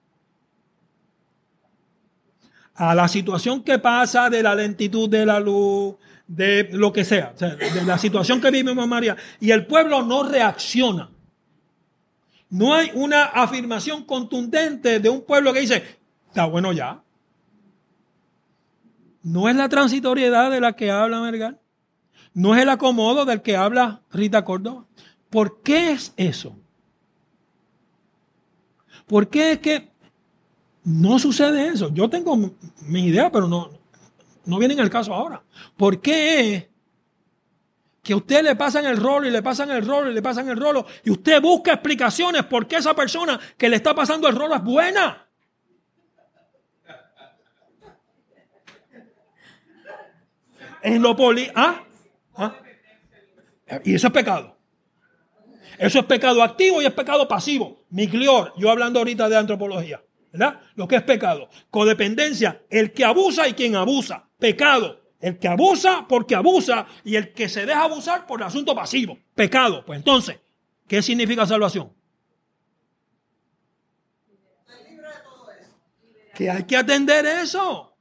a 2.74 2.94
la 2.94 3.08
situación 3.08 3.62
que 3.62 3.78
pasa 3.78 4.28
de 4.28 4.42
la 4.42 4.54
lentitud 4.54 5.08
de 5.08 5.24
la 5.24 5.40
luz, 5.40 5.96
de 6.26 6.68
lo 6.72 6.92
que 6.92 7.04
sea, 7.04 7.32
de 7.32 7.84
la 7.84 7.98
situación 7.98 8.40
que 8.40 8.50
vivimos 8.50 8.86
María, 8.86 9.16
y 9.40 9.50
el 9.50 9.66
pueblo 9.66 10.02
no 10.02 10.24
reacciona. 10.24 11.10
No 12.50 12.74
hay 12.74 12.90
una 12.94 13.24
afirmación 13.24 14.04
contundente 14.04 15.00
de 15.00 15.08
un 15.08 15.22
pueblo 15.22 15.52
que 15.52 15.60
dice, 15.60 15.98
está 16.28 16.44
bueno 16.44 16.72
ya. 16.72 17.02
No 19.22 19.48
es 19.48 19.56
la 19.56 19.68
transitoriedad 19.68 20.50
de 20.50 20.60
la 20.60 20.74
que 20.74 20.90
habla 20.90 21.20
Mergal. 21.20 21.58
No 22.32 22.54
es 22.54 22.62
el 22.62 22.68
acomodo 22.68 23.24
del 23.24 23.42
que 23.42 23.56
habla 23.56 24.02
Rita 24.12 24.44
Córdoba. 24.44 24.84
¿Por 25.30 25.62
qué 25.62 25.92
es 25.92 26.12
eso? 26.16 26.56
¿Por 29.06 29.28
qué 29.28 29.52
es 29.52 29.58
que 29.60 29.88
no 30.84 31.18
sucede 31.18 31.68
eso? 31.68 31.90
Yo 31.92 32.08
tengo 32.10 32.34
m- 32.34 32.52
mi 32.82 33.06
idea, 33.06 33.30
pero 33.30 33.46
no, 33.48 33.70
no 34.44 34.58
viene 34.58 34.74
en 34.74 34.80
el 34.80 34.90
caso 34.90 35.14
ahora. 35.14 35.42
¿Por 35.76 36.00
qué 36.00 36.54
es 36.54 36.66
que 38.02 38.12
a 38.12 38.16
usted 38.16 38.42
le 38.44 38.54
pasan 38.56 38.84
el 38.86 38.96
rolo 38.96 39.26
y 39.26 39.30
le 39.30 39.42
pasan 39.42 39.70
el 39.70 39.84
rolo 39.84 40.10
y 40.10 40.14
le 40.14 40.22
pasan 40.22 40.48
el 40.48 40.56
rolo 40.56 40.86
y 41.04 41.10
usted 41.10 41.40
busca 41.42 41.72
explicaciones 41.72 42.44
por 42.44 42.66
qué 42.68 42.76
esa 42.76 42.94
persona 42.94 43.38
que 43.56 43.68
le 43.68 43.76
está 43.76 43.94
pasando 43.94 44.28
el 44.28 44.36
rolo 44.36 44.54
es 44.54 44.62
buena? 44.62 45.26
En 50.82 51.02
lo 51.02 51.16
poli... 51.16 51.50
¿Ah? 51.54 51.82
¿Ah? 52.36 52.54
Y 53.84 53.94
eso 53.94 54.06
es 54.06 54.12
pecado. 54.12 54.56
Eso 55.78 55.98
es 55.98 56.04
pecado 56.04 56.42
activo 56.42 56.80
y 56.80 56.86
es 56.86 56.92
pecado 56.92 57.26
pasivo. 57.26 57.75
Miglior, 57.90 58.52
yo 58.56 58.70
hablando 58.70 58.98
ahorita 58.98 59.28
de 59.28 59.36
antropología, 59.36 60.02
¿verdad? 60.32 60.60
Lo 60.74 60.88
que 60.88 60.96
es 60.96 61.02
pecado. 61.02 61.48
Codependencia, 61.70 62.62
el 62.70 62.92
que 62.92 63.04
abusa 63.04 63.48
y 63.48 63.54
quien 63.54 63.76
abusa. 63.76 64.28
Pecado, 64.38 65.00
el 65.20 65.38
que 65.38 65.48
abusa 65.48 66.06
porque 66.08 66.34
abusa 66.34 66.86
y 67.04 67.16
el 67.16 67.32
que 67.32 67.48
se 67.48 67.64
deja 67.64 67.84
abusar 67.84 68.26
por 68.26 68.40
el 68.40 68.46
asunto 68.46 68.74
pasivo. 68.74 69.18
Pecado. 69.34 69.84
Pues 69.84 69.98
entonces, 69.98 70.38
¿qué 70.86 71.02
significa 71.02 71.46
salvación? 71.46 71.92
Que 76.34 76.50
hay 76.50 76.64
que 76.64 76.76
atender 76.76 77.24
eso. 77.24 77.96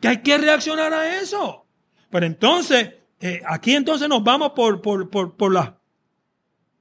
Que 0.00 0.08
hay 0.08 0.22
que 0.22 0.38
reaccionar 0.38 0.92
a 0.92 1.20
eso. 1.20 1.66
Pero 2.10 2.26
entonces, 2.26 2.94
eh, 3.20 3.40
aquí 3.46 3.74
entonces 3.74 4.08
nos 4.08 4.24
vamos 4.24 4.52
por, 4.52 4.80
por, 4.80 5.08
por, 5.08 5.36
por 5.36 5.52
las 5.52 5.72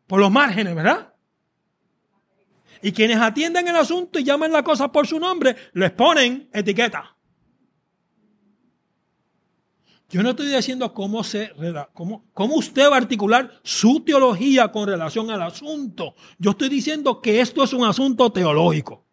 por 0.07 0.21
los 0.21 0.31
márgenes, 0.31 0.73
¿verdad? 0.73 1.13
Y 2.81 2.91
quienes 2.91 3.17
atienden 3.17 3.67
el 3.67 3.75
asunto 3.75 4.19
y 4.19 4.23
llaman 4.23 4.51
la 4.51 4.63
cosa 4.63 4.91
por 4.91 5.07
su 5.07 5.19
nombre, 5.19 5.55
les 5.73 5.91
ponen 5.91 6.49
etiqueta. 6.53 7.17
Yo 10.09 10.23
no 10.23 10.29
estoy 10.29 10.47
diciendo 10.47 10.93
cómo, 10.93 11.21
se, 11.21 11.51
cómo, 11.93 12.23
cómo 12.33 12.55
usted 12.55 12.89
va 12.89 12.95
a 12.95 12.99
articular 12.99 13.59
su 13.61 13.99
teología 14.05 14.71
con 14.71 14.87
relación 14.87 15.29
al 15.29 15.41
asunto. 15.41 16.15
Yo 16.39 16.51
estoy 16.51 16.69
diciendo 16.69 17.21
que 17.21 17.41
esto 17.41 17.61
es 17.61 17.73
un 17.73 17.83
asunto 17.83 18.31
teológico. 18.31 19.05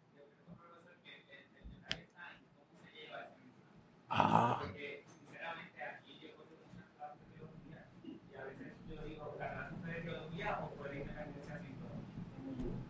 Ah, 4.09 4.61
dijo, 9.09 9.35
la 9.37 9.49
clase 9.49 9.75
fue 9.81 9.91
de 9.91 10.01
teología 10.01 10.59
o 10.63 10.77
fue 10.77 10.89
de 10.89 10.99
independencia 11.01 11.59
sin 11.59 11.75
todo. 11.75 11.99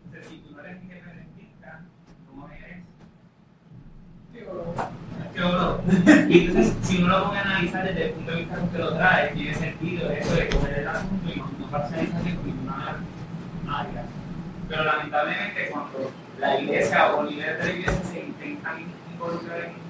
Entonces, 0.04 0.28
si 0.28 0.38
tú 0.38 0.45
no 0.56 0.64
eres 0.64 0.82
independentista, 0.82 1.80
¿cómo 2.28 2.48
eres? 2.48 2.82
Teólogo. 5.34 5.82
Y 6.28 6.46
entonces, 6.46 6.74
si 6.82 7.02
uno 7.02 7.18
lo 7.18 7.24
pone 7.26 7.38
a 7.38 7.42
analizar 7.42 7.84
desde 7.84 8.06
el 8.06 8.10
punto 8.12 8.30
de 8.30 8.36
vista 8.38 8.56
que 8.72 8.78
lo 8.78 8.94
trae, 8.94 9.28
tiene 9.34 9.54
sentido 9.54 10.10
eso 10.10 10.34
de 10.34 10.48
coger 10.48 10.78
el 10.78 10.88
asunto 10.88 11.32
y 11.32 11.38
no, 11.38 11.50
no 11.58 11.66
parcializarse 11.66 12.34
con 12.36 12.46
ninguna 12.46 12.96
área. 13.68 14.04
Pero 14.68 14.84
lamentablemente, 14.84 15.68
cuando 15.70 16.10
la 16.38 16.60
iglesia 16.60 17.14
o 17.14 17.24
líderes 17.24 17.58
de 17.58 17.64
la 17.64 17.78
iglesia 17.78 18.04
se 18.04 18.20
intentan 18.20 18.84
involucrar 19.12 19.60
en, 19.60 19.86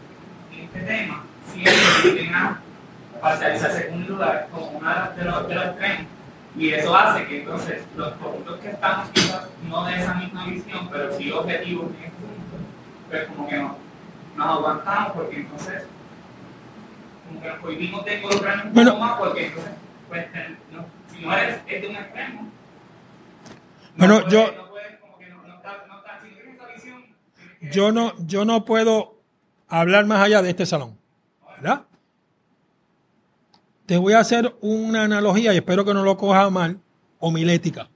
este 0.58 0.80
tema, 0.80 1.24
siempre 1.52 1.74
tienden 2.02 2.34
a 2.34 2.60
parcializarse 3.20 3.88
con 3.88 3.98
un 3.98 4.08
lugar 4.08 4.48
como 4.50 4.66
una 4.70 5.10
de 5.10 5.24
los, 5.24 5.48
de 5.48 5.54
los 5.54 5.64
extremos. 5.66 6.06
Y 6.58 6.70
eso 6.70 6.96
hace 6.96 7.26
que 7.26 7.40
entonces 7.40 7.82
los 7.96 8.12
puntos 8.14 8.58
que 8.60 8.70
estamos 8.70 9.10
quizás 9.10 9.46
no 9.68 9.84
de 9.84 9.96
esa 9.96 10.14
misma 10.14 10.46
visión, 10.46 10.88
pero 10.90 11.16
sí 11.16 11.30
objetivos 11.32 11.86
en 11.98 12.04
este 12.04 12.10
punto, 12.10 12.56
pues 13.10 13.26
como 13.28 13.48
que 13.48 13.56
no, 13.58 13.76
nos 14.36 14.46
aguantamos 14.46 15.12
porque 15.12 15.36
entonces 15.36 15.82
como 17.28 17.40
que 17.42 17.48
nos 17.48 17.58
prohibimos 17.58 18.04
de 18.04 18.14
involucrarnos 18.16 18.66
un 18.66 18.74
Bueno. 18.74 18.90
poco 18.92 19.04
más 19.04 19.18
porque 19.18 19.46
entonces 19.46 19.72
pues, 20.08 20.26
no, 20.72 20.84
si 21.12 21.20
no 21.24 21.36
eres 21.36 21.60
es 21.66 21.82
de 21.82 21.88
un 21.88 21.96
extremo 21.96 22.48
Bueno, 23.96 24.14
puedes- 24.20 24.32
yo- 24.32 24.52
no 24.56 24.68
puedes, 24.70 25.00
como 25.00 25.18
que 25.18 25.26
no, 25.28 25.42
no 25.46 25.54
está, 25.56 25.84
no 25.88 25.96
está, 25.98 26.20
si 26.22 26.28
no 26.30 26.34
tienes 26.36 26.54
esa 26.56 26.66
visión 26.74 27.04
tienes 27.36 27.58
que- 27.60 27.70
Yo 27.70 27.92
no, 27.92 28.12
yo 28.26 28.44
no 28.44 28.64
puedo 28.64 29.16
hablar 29.68 30.06
más 30.06 30.20
allá 30.22 30.42
de 30.42 30.50
este 30.50 30.66
salón. 30.66 30.96
¿Verdad? 31.56 31.82
Te 33.86 33.96
voy 33.96 34.12
a 34.12 34.18
hacer 34.20 34.54
una 34.60 35.04
analogía 35.04 35.54
y 35.54 35.56
espero 35.56 35.84
que 35.84 35.94
no 35.94 36.02
lo 36.02 36.16
coja 36.16 36.50
mal, 36.50 36.78
homilética. 37.18 37.88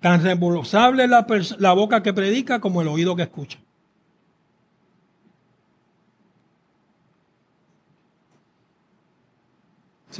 Tan 0.00 0.22
reembolsable 0.22 1.08
la, 1.08 1.26
pers- 1.26 1.56
la 1.58 1.72
boca 1.72 2.02
que 2.02 2.12
predica 2.12 2.60
como 2.60 2.82
el 2.82 2.88
oído 2.88 3.16
que 3.16 3.22
escucha. 3.22 3.58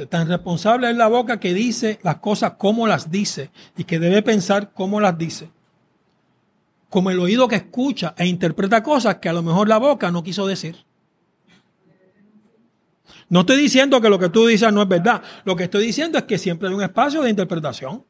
Tan 0.09 0.29
responsable 0.29 0.89
es 0.89 0.95
la 0.95 1.07
boca 1.07 1.41
que 1.41 1.53
dice 1.53 1.99
las 2.03 2.17
cosas 2.17 2.53
como 2.57 2.87
las 2.87 3.11
dice 3.11 3.51
y 3.75 3.83
que 3.83 3.99
debe 3.99 4.21
pensar 4.21 4.71
como 4.71 5.01
las 5.01 5.17
dice 5.17 5.51
como 6.89 7.11
el 7.11 7.19
oído 7.19 7.47
que 7.47 7.57
escucha 7.57 8.15
e 8.17 8.25
interpreta 8.25 8.81
cosas 8.81 9.17
que 9.17 9.29
a 9.29 9.33
lo 9.33 9.43
mejor 9.43 9.67
la 9.67 9.77
boca 9.77 10.09
no 10.11 10.23
quiso 10.23 10.47
decir. 10.47 10.85
No 13.29 13.41
estoy 13.41 13.57
diciendo 13.57 14.01
que 14.01 14.09
lo 14.09 14.17
que 14.17 14.29
tú 14.29 14.47
dices 14.47 14.73
no 14.73 14.81
es 14.81 14.87
verdad. 14.87 15.21
Lo 15.45 15.55
que 15.55 15.65
estoy 15.65 15.85
diciendo 15.85 16.17
es 16.17 16.23
que 16.23 16.39
siempre 16.39 16.67
hay 16.67 16.73
un 16.73 16.81
espacio 16.81 17.21
de 17.21 17.29
interpretación. 17.29 18.03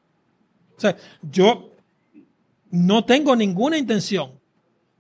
O 0.88 0.96
yo 1.32 1.72
no 2.72 3.04
tengo 3.06 3.36
ninguna 3.36 3.78
intención 3.78 4.40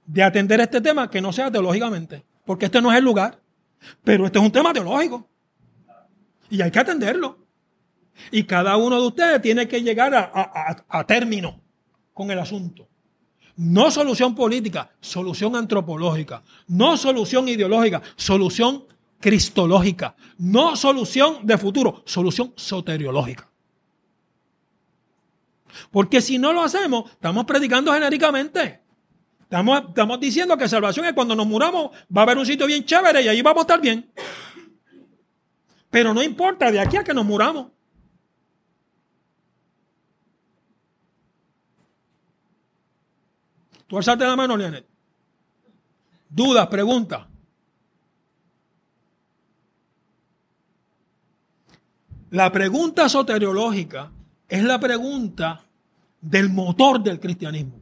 de 0.05 0.23
atender 0.23 0.59
este 0.59 0.82
tema 0.82 1.09
que 1.09 1.21
no 1.21 1.32
sea 1.32 1.51
teológicamente, 1.51 2.23
porque 2.45 2.65
este 2.65 2.82
no 2.82 2.91
es 2.91 2.97
el 2.97 3.03
lugar. 3.05 3.39
Pero 4.03 4.25
este 4.25 4.39
es 4.39 4.45
un 4.45 4.51
tema 4.51 4.73
teológico. 4.73 5.27
Y 6.49 6.61
hay 6.61 6.71
que 6.71 6.80
atenderlo. 6.80 7.38
Y 8.32 8.43
cada 8.43 8.75
uno 8.75 8.99
de 8.99 9.07
ustedes 9.07 9.41
tiene 9.41 9.67
que 9.67 9.82
llegar 9.82 10.13
a- 10.13 10.32
a- 10.34 10.86
a 10.89 11.03
término 11.07 11.61
con 12.13 12.30
el 12.32 12.39
asunto. 12.39 12.88
No 13.55 13.91
solución 13.91 14.36
política, 14.36 14.89
solución 14.99 15.55
antropológica. 15.55 16.43
No 16.67 16.97
solución 16.97 17.47
ideológica, 17.47 18.01
solución 18.15 18.86
cristológica. 19.19 20.15
No 20.38 20.75
solución 20.75 21.45
de 21.45 21.57
futuro, 21.57 22.01
solución 22.05 22.51
soteriológica. 22.55 23.49
Porque 25.91 26.22
si 26.22 26.38
no 26.38 26.53
lo 26.53 26.63
hacemos, 26.63 27.11
estamos 27.11 27.45
predicando 27.45 27.93
genéricamente. 27.93 28.82
Estamos, 29.41 29.84
estamos 29.89 30.20
diciendo 30.20 30.57
que 30.57 30.67
salvación 30.67 31.05
es 31.05 31.13
cuando 31.13 31.36
nos 31.36 31.47
muramos, 31.47 31.91
va 32.15 32.22
a 32.22 32.24
haber 32.24 32.38
un 32.38 32.45
sitio 32.45 32.67
bien 32.67 32.86
chévere 32.86 33.22
y 33.24 33.28
ahí 33.28 33.41
vamos 33.41 33.61
a 33.61 33.61
estar 33.61 33.82
bien. 33.82 34.11
Pero 35.89 36.13
no 36.13 36.22
importa 36.22 36.72
de 36.72 36.80
aquí 36.80 36.97
a 36.97 37.03
que 37.03 37.13
nos 37.13 37.26
muramos. 37.26 37.72
Tú 43.88 43.97
alzaste 43.97 44.24
la 44.24 44.36
mano, 44.36 44.55
Leonel. 44.55 44.86
Dudas, 46.30 46.67
preguntas. 46.67 47.26
La 52.30 52.51
pregunta 52.51 53.09
soteriológica 53.09 54.11
es 54.50 54.64
la 54.64 54.80
pregunta 54.80 55.64
del 56.20 56.50
motor 56.50 57.02
del 57.02 57.20
cristianismo. 57.20 57.80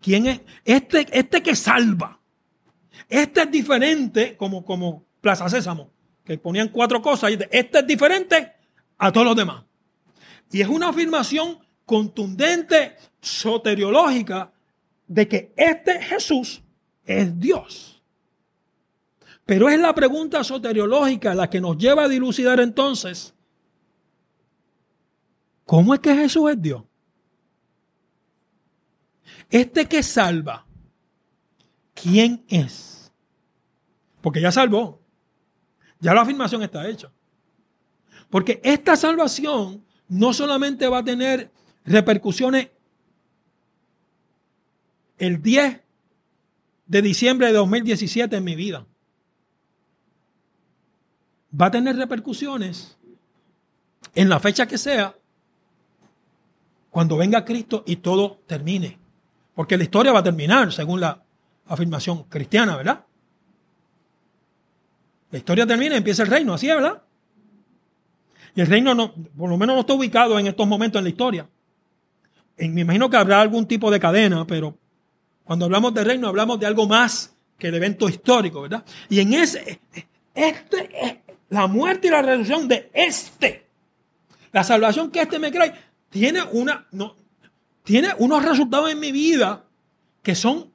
¿Quién 0.00 0.26
es? 0.26 0.40
Este, 0.64 1.06
este 1.12 1.42
que 1.42 1.54
salva. 1.54 2.18
Este 3.08 3.42
es 3.42 3.50
diferente, 3.50 4.36
como, 4.36 4.64
como 4.64 5.04
Plaza 5.20 5.48
Sésamo, 5.48 5.90
que 6.24 6.38
ponían 6.38 6.68
cuatro 6.68 7.00
cosas. 7.00 7.30
y 7.32 7.38
Este 7.50 7.78
es 7.78 7.86
diferente 7.86 8.52
a 8.96 9.12
todos 9.12 9.26
los 9.26 9.36
demás. 9.36 9.64
Y 10.50 10.62
es 10.62 10.68
una 10.68 10.88
afirmación 10.88 11.58
contundente, 11.84 12.96
soteriológica, 13.20 14.52
de 15.06 15.28
que 15.28 15.52
este 15.56 16.02
Jesús 16.02 16.62
es 17.04 17.38
Dios. 17.38 18.02
Pero 19.44 19.68
es 19.68 19.78
la 19.78 19.94
pregunta 19.94 20.44
soteriológica 20.44 21.34
la 21.34 21.48
que 21.48 21.60
nos 21.60 21.78
lleva 21.78 22.04
a 22.04 22.08
dilucidar 22.08 22.60
entonces, 22.60 23.34
¿cómo 25.68 25.92
es 25.92 26.00
que 26.00 26.14
Jesús 26.14 26.50
es 26.50 26.62
Dios? 26.62 26.82
Este 29.50 29.86
que 29.86 30.02
salva, 30.02 30.66
¿quién 31.92 32.42
es? 32.48 33.12
Porque 34.22 34.40
ya 34.40 34.50
salvó. 34.50 35.02
Ya 36.00 36.14
la 36.14 36.22
afirmación 36.22 36.62
está 36.62 36.88
hecha. 36.88 37.12
Porque 38.30 38.62
esta 38.64 38.96
salvación 38.96 39.84
no 40.08 40.32
solamente 40.32 40.88
va 40.88 40.98
a 40.98 41.04
tener 41.04 41.52
repercusiones 41.84 42.70
el 45.18 45.42
10 45.42 45.82
de 46.86 47.02
diciembre 47.02 47.48
de 47.48 47.52
2017 47.52 48.36
en 48.36 48.44
mi 48.44 48.56
vida. 48.56 48.86
Va 51.60 51.66
a 51.66 51.70
tener 51.70 51.94
repercusiones 51.96 52.96
en 54.14 54.30
la 54.30 54.40
fecha 54.40 54.66
que 54.66 54.78
sea 54.78 55.14
cuando 56.98 57.16
venga 57.16 57.44
Cristo 57.44 57.84
y 57.86 57.94
todo 57.94 58.40
termine. 58.48 58.98
Porque 59.54 59.76
la 59.76 59.84
historia 59.84 60.12
va 60.12 60.18
a 60.18 60.24
terminar 60.24 60.72
según 60.72 61.00
la 61.00 61.22
afirmación 61.68 62.24
cristiana, 62.24 62.76
¿verdad? 62.76 63.04
La 65.30 65.38
historia 65.38 65.64
termina 65.64 65.94
y 65.94 65.98
empieza 65.98 66.24
el 66.24 66.28
reino, 66.28 66.54
así 66.54 66.68
es, 66.68 66.74
¿verdad? 66.74 67.00
Y 68.56 68.62
el 68.62 68.66
reino, 68.66 68.96
no, 68.96 69.14
por 69.14 69.48
lo 69.48 69.56
menos 69.56 69.76
no 69.76 69.80
está 69.82 69.92
ubicado 69.92 70.40
en 70.40 70.48
estos 70.48 70.66
momentos 70.66 70.98
en 70.98 71.04
la 71.04 71.10
historia. 71.10 71.48
Me 72.56 72.80
imagino 72.80 73.08
que 73.08 73.16
habrá 73.16 73.40
algún 73.40 73.66
tipo 73.66 73.92
de 73.92 74.00
cadena, 74.00 74.44
pero 74.44 74.76
cuando 75.44 75.66
hablamos 75.66 75.94
de 75.94 76.02
reino 76.02 76.26
hablamos 76.26 76.58
de 76.58 76.66
algo 76.66 76.88
más 76.88 77.32
que 77.56 77.68
el 77.68 77.76
evento 77.76 78.08
histórico, 78.08 78.62
¿verdad? 78.62 78.84
Y 79.08 79.20
en 79.20 79.34
ese, 79.34 79.78
este 80.34 80.90
es 81.00 81.14
la 81.50 81.68
muerte 81.68 82.08
y 82.08 82.10
la 82.10 82.22
resurrección 82.22 82.66
de 82.66 82.90
este. 82.92 83.68
La 84.50 84.64
salvación 84.64 85.12
que 85.12 85.20
este 85.20 85.38
me 85.38 85.52
trae 85.52 85.87
tiene 86.10 86.42
una, 86.52 86.86
no, 86.92 87.16
tiene 87.82 88.08
unos 88.18 88.44
resultados 88.44 88.90
en 88.90 89.00
mi 89.00 89.12
vida 89.12 89.64
que 90.22 90.34
son 90.34 90.72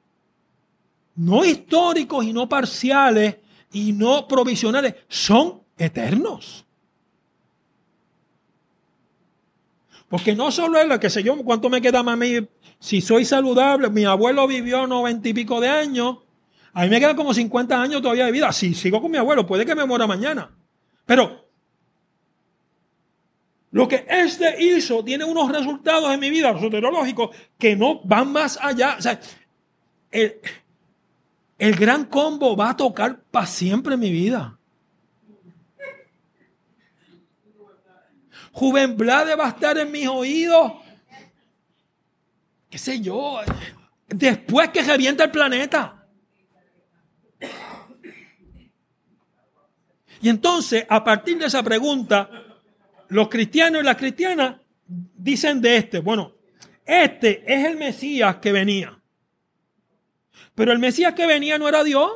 no 1.16 1.44
históricos 1.44 2.24
y 2.24 2.32
no 2.32 2.48
parciales 2.48 3.36
y 3.72 3.92
no 3.92 4.26
provisionales, 4.26 4.94
son 5.08 5.62
eternos. 5.76 6.64
Porque 10.08 10.34
no 10.34 10.52
solo 10.52 10.78
es 10.78 10.86
lo 10.86 11.00
que 11.00 11.10
sé 11.10 11.22
yo, 11.22 11.36
cuánto 11.42 11.68
me 11.68 11.80
queda 11.80 12.00
a 12.00 12.16
mí, 12.16 12.46
si 12.78 13.00
soy 13.00 13.24
saludable, 13.24 13.90
mi 13.90 14.04
abuelo 14.04 14.46
vivió 14.46 14.86
noventa 14.86 15.28
y 15.28 15.34
pico 15.34 15.60
de 15.60 15.68
años, 15.68 16.18
a 16.72 16.82
mí 16.82 16.88
me 16.88 17.00
quedan 17.00 17.16
como 17.16 17.32
50 17.32 17.80
años 17.80 18.02
todavía 18.02 18.26
de 18.26 18.32
vida. 18.32 18.52
Si 18.52 18.74
sigo 18.74 19.00
con 19.00 19.10
mi 19.10 19.18
abuelo, 19.18 19.46
puede 19.46 19.64
que 19.64 19.74
me 19.74 19.84
muera 19.84 20.06
mañana. 20.06 20.50
Pero 21.06 21.43
lo 23.74 23.88
que 23.88 24.06
este 24.08 24.62
hizo 24.62 25.02
tiene 25.02 25.24
unos 25.24 25.50
resultados 25.50 26.14
en 26.14 26.20
mi 26.20 26.30
vida 26.30 26.56
soterológicos 26.56 27.34
que 27.58 27.74
no 27.74 28.00
van 28.04 28.30
más 28.30 28.56
allá. 28.62 28.98
El, 30.12 30.36
el 31.58 31.74
gran 31.74 32.04
combo 32.04 32.54
va 32.54 32.70
a 32.70 32.76
tocar 32.76 33.20
para 33.32 33.48
siempre 33.48 33.94
en 33.94 34.00
mi 34.00 34.12
vida. 34.12 34.56
Juven 38.52 38.96
Blade 38.96 39.34
va 39.34 39.46
a 39.46 39.48
estar 39.48 39.76
en 39.76 39.90
mis 39.90 40.06
oídos. 40.06 40.74
¿Qué 42.70 42.78
sé 42.78 43.00
yo? 43.00 43.40
Después 44.06 44.68
que 44.68 44.82
revienta 44.82 45.24
el 45.24 45.32
planeta. 45.32 46.06
Y 50.22 50.28
entonces, 50.28 50.86
a 50.88 51.02
partir 51.02 51.38
de 51.38 51.46
esa 51.46 51.64
pregunta, 51.64 52.43
los 53.08 53.28
cristianos 53.28 53.82
y 53.82 53.84
las 53.84 53.96
cristianas 53.96 54.56
dicen 54.86 55.60
de 55.60 55.76
este, 55.76 56.00
bueno, 56.00 56.34
este 56.84 57.42
es 57.46 57.64
el 57.66 57.76
Mesías 57.76 58.36
que 58.36 58.52
venía. 58.52 58.98
Pero 60.54 60.72
el 60.72 60.78
Mesías 60.78 61.14
que 61.14 61.26
venía 61.26 61.58
no 61.58 61.68
era 61.68 61.82
Dios. 61.82 62.10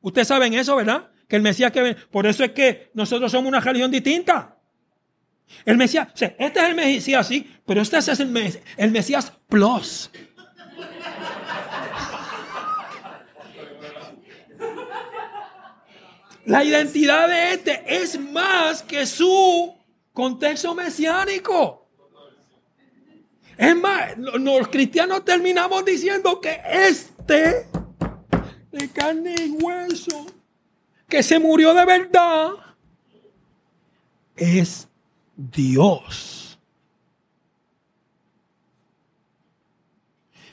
Ustedes 0.00 0.28
saben 0.28 0.54
eso, 0.54 0.76
¿verdad? 0.76 1.10
Que 1.28 1.36
el 1.36 1.42
Mesías 1.42 1.72
que 1.72 1.80
venía. 1.80 1.98
Por 2.10 2.26
eso 2.26 2.44
es 2.44 2.52
que 2.52 2.90
nosotros 2.94 3.32
somos 3.32 3.48
una 3.48 3.60
religión 3.60 3.90
distinta. 3.90 4.58
El 5.64 5.76
Mesías, 5.76 6.08
este 6.14 6.60
es 6.60 6.64
el 6.64 6.74
Mesías, 6.74 7.26
sí, 7.26 7.50
pero 7.66 7.82
este 7.82 7.98
es 7.98 8.20
el 8.20 8.28
Mesías, 8.28 8.64
el 8.76 8.90
Mesías 8.90 9.32
Plus. 9.48 10.10
La 16.46 16.62
identidad 16.62 17.28
de 17.28 17.54
este 17.54 17.82
es 17.86 18.20
más 18.20 18.82
que 18.82 19.06
su 19.06 19.74
contexto 20.12 20.74
mesiánico. 20.74 21.86
Es 23.56 23.76
más, 23.76 24.16
los 24.18 24.68
cristianos 24.68 25.24
terminamos 25.24 25.84
diciendo 25.84 26.40
que 26.40 26.60
este, 26.68 27.66
de 28.72 28.90
carne 28.92 29.34
y 29.38 29.50
hueso, 29.52 30.26
que 31.08 31.22
se 31.22 31.38
murió 31.38 31.72
de 31.72 31.84
verdad, 31.84 32.50
es 34.36 34.88
Dios. 35.36 36.58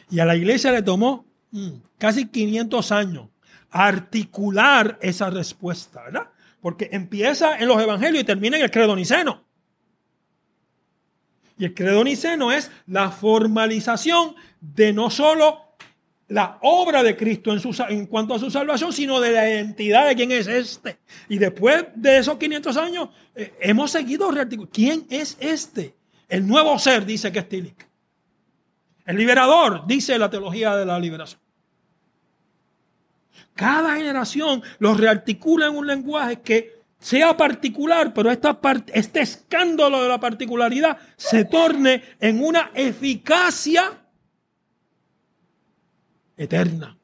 Y 0.10 0.20
a 0.20 0.26
la 0.26 0.36
iglesia 0.36 0.72
le 0.72 0.84
tomó 0.84 1.26
mm, 1.52 1.70
casi 1.98 2.28
500 2.28 2.92
años 2.92 3.31
articular 3.72 5.00
esa 5.02 5.30
respuesta, 5.30 6.04
¿verdad? 6.04 6.30
Porque 6.62 6.90
empieza 6.92 7.58
en 7.58 7.68
los 7.68 7.82
evangelios 7.82 8.22
y 8.22 8.26
termina 8.26 8.58
en 8.58 8.64
el 8.64 8.72
credo 8.72 8.96
niceno. 8.96 9.44
Y 11.58 11.66
el 11.66 11.74
credo 11.74 12.04
niceno 12.04 12.52
es 12.52 12.72
la 12.88 13.12
formalización 13.12 14.36
de 14.60 14.94
no 14.94 15.10
solo 15.10 15.72
la 16.28 16.58
obra 16.62 17.04
de 17.04 17.18
Cristo 17.18 17.54
en, 17.90 18.06
cuanto 18.08 18.34
a 18.34 18.40
su 18.40 18.50
salvación, 18.50 18.94
sino 18.94 19.20
de 19.20 19.32
la 19.32 19.50
identidad 19.50 20.08
de 20.08 20.16
quién 20.16 20.32
es 20.32 20.48
este. 20.48 21.00
Y 21.28 21.38
después 21.38 21.86
de 21.94 22.20
esos 22.20 22.38
500 22.38 22.78
años, 22.78 23.10
eh, 23.36 23.54
hemos 23.60 23.92
seguido 23.92 24.32
rearticulando. 24.32 24.72
¿Quién 24.74 25.06
es 25.10 25.38
este? 25.40 25.94
El 26.30 26.48
nuevo 26.48 26.80
ser, 26.80 27.06
dice 27.06 27.32
que. 27.32 27.76
El 29.06 29.18
liberador, 29.18 29.86
dice 29.86 30.18
la 30.18 30.30
teología 30.30 30.76
de 30.78 30.86
la 30.86 30.98
liberación. 30.98 31.41
Cada 33.56 33.96
generación 33.96 34.64
los 34.80 35.00
rearticula 35.00 35.68
en 35.68 35.76
un 35.76 35.88
lenguaje 35.88 36.42
que 36.42 36.82
sea 37.00 37.36
particular, 37.36 38.14
pero 38.14 38.30
este 38.30 39.22
escándalo 39.22 40.04
de 40.04 40.10
la 40.10 40.20
particularidad 40.20 40.98
se 41.18 41.46
torne 41.46 42.04
en 42.20 42.44
una 42.44 42.72
eficacia 42.76 44.06
eterna. 46.38 46.98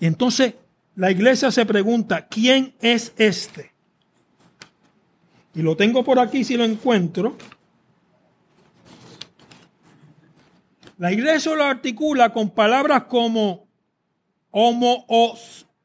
Y 0.00 0.06
entonces 0.06 0.54
la 0.96 1.10
iglesia 1.10 1.50
se 1.50 1.66
pregunta, 1.66 2.26
¿quién 2.26 2.74
es 2.80 3.12
este? 3.16 3.72
Y 5.54 5.62
lo 5.62 5.76
tengo 5.76 6.02
por 6.02 6.18
aquí 6.18 6.42
si 6.42 6.56
lo 6.56 6.64
encuentro. 6.64 7.36
La 10.98 11.12
iglesia 11.12 11.54
lo 11.54 11.64
articula 11.64 12.32
con 12.32 12.50
palabras 12.50 13.04
como 13.04 13.63
homo 14.56 15.04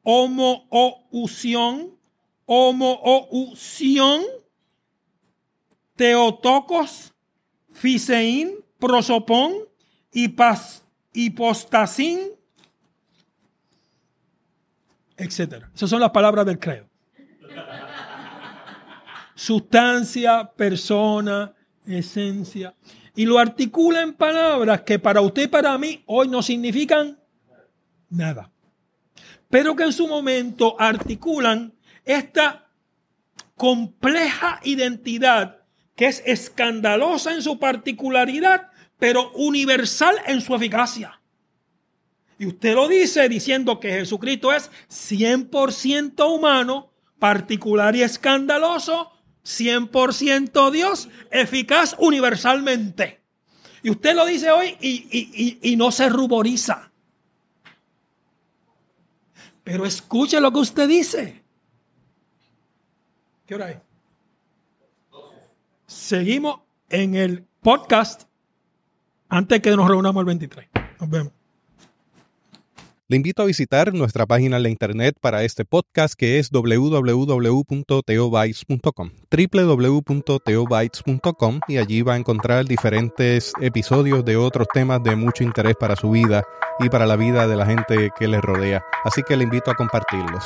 homoousión, 0.03 1.97
homoousión, 2.45 4.21
teotocos, 5.95 7.11
fiseín, 7.73 8.53
prosopón, 8.77 9.53
hipostasín, 11.13 12.19
etc. 15.17 15.65
Esas 15.73 15.89
son 15.89 15.99
las 15.99 16.11
palabras 16.11 16.45
del 16.45 16.59
credo. 16.59 16.87
Sustancia, 19.33 20.51
persona, 20.55 21.55
esencia. 21.87 22.75
Y 23.15 23.25
lo 23.25 23.39
articula 23.39 24.03
en 24.03 24.13
palabras 24.13 24.81
que 24.81 24.99
para 24.99 25.21
usted 25.21 25.43
y 25.43 25.47
para 25.47 25.75
mí 25.77 26.03
hoy 26.05 26.27
no 26.27 26.43
significan 26.43 27.19
nada 28.09 28.51
pero 29.49 29.75
que 29.75 29.83
en 29.83 29.93
su 29.93 30.07
momento 30.07 30.75
articulan 30.79 31.73
esta 32.05 32.69
compleja 33.55 34.59
identidad 34.63 35.63
que 35.95 36.05
es 36.05 36.23
escandalosa 36.25 37.33
en 37.33 37.41
su 37.41 37.59
particularidad, 37.59 38.69
pero 38.97 39.31
universal 39.33 40.15
en 40.27 40.39
su 40.39 40.55
eficacia. 40.55 41.19
Y 42.37 42.45
usted 42.45 42.73
lo 42.73 42.87
dice 42.87 43.27
diciendo 43.27 43.81
que 43.81 43.91
Jesucristo 43.91 44.53
es 44.53 44.71
100% 44.89 46.25
humano, 46.33 46.93
particular 47.19 47.97
y 47.97 48.03
escandaloso, 48.03 49.11
100% 49.43 50.71
Dios, 50.71 51.09
eficaz 51.31 51.97
universalmente. 51.99 53.19
Y 53.83 53.89
usted 53.89 54.15
lo 54.15 54.25
dice 54.25 54.51
hoy 54.51 54.77
y, 54.79 55.57
y 55.61 55.75
no 55.75 55.91
se 55.91 56.07
ruboriza. 56.07 56.88
Pero 59.63 59.85
escuche 59.85 60.39
lo 60.39 60.51
que 60.51 60.59
usted 60.59 60.87
dice. 60.87 61.43
¿Qué 63.45 63.55
hora 63.55 63.71
es? 63.71 63.77
Seguimos 65.85 66.61
en 66.89 67.15
el 67.15 67.43
podcast 67.61 68.23
antes 69.27 69.61
que 69.61 69.75
nos 69.75 69.87
reunamos 69.87 70.21
el 70.21 70.25
23. 70.25 70.69
Nos 70.99 71.09
vemos. 71.09 71.38
Le 73.11 73.17
invito 73.17 73.41
a 73.41 73.45
visitar 73.45 73.91
nuestra 73.91 74.27
página 74.27 74.57
en 74.57 74.63
la 74.63 74.69
internet 74.69 75.15
para 75.19 75.41
este 75.41 75.65
podcast 75.65 76.13
que 76.13 76.37
es 76.37 76.51
www.teobytes.com 76.51 79.09
www.teobytes.com 79.31 81.59
y 81.67 81.77
allí 81.77 82.03
va 82.03 82.13
a 82.13 82.17
encontrar 82.17 82.65
diferentes 82.65 83.51
episodios 83.61 84.23
de 84.23 84.37
otros 84.37 84.67
temas 84.71 85.01
de 85.01 85.15
mucho 85.15 85.43
interés 85.43 85.73
para 85.79 85.95
su 85.95 86.11
vida 86.11 86.43
y 86.79 86.89
para 86.89 87.07
la 87.07 87.15
vida 87.15 87.47
de 87.47 87.55
la 87.55 87.65
gente 87.65 88.11
que 88.15 88.27
le 88.27 88.41
rodea. 88.41 88.83
Así 89.03 89.23
que 89.23 89.35
le 89.35 89.45
invito 89.45 89.71
a 89.71 89.75
compartirlos. 89.75 90.45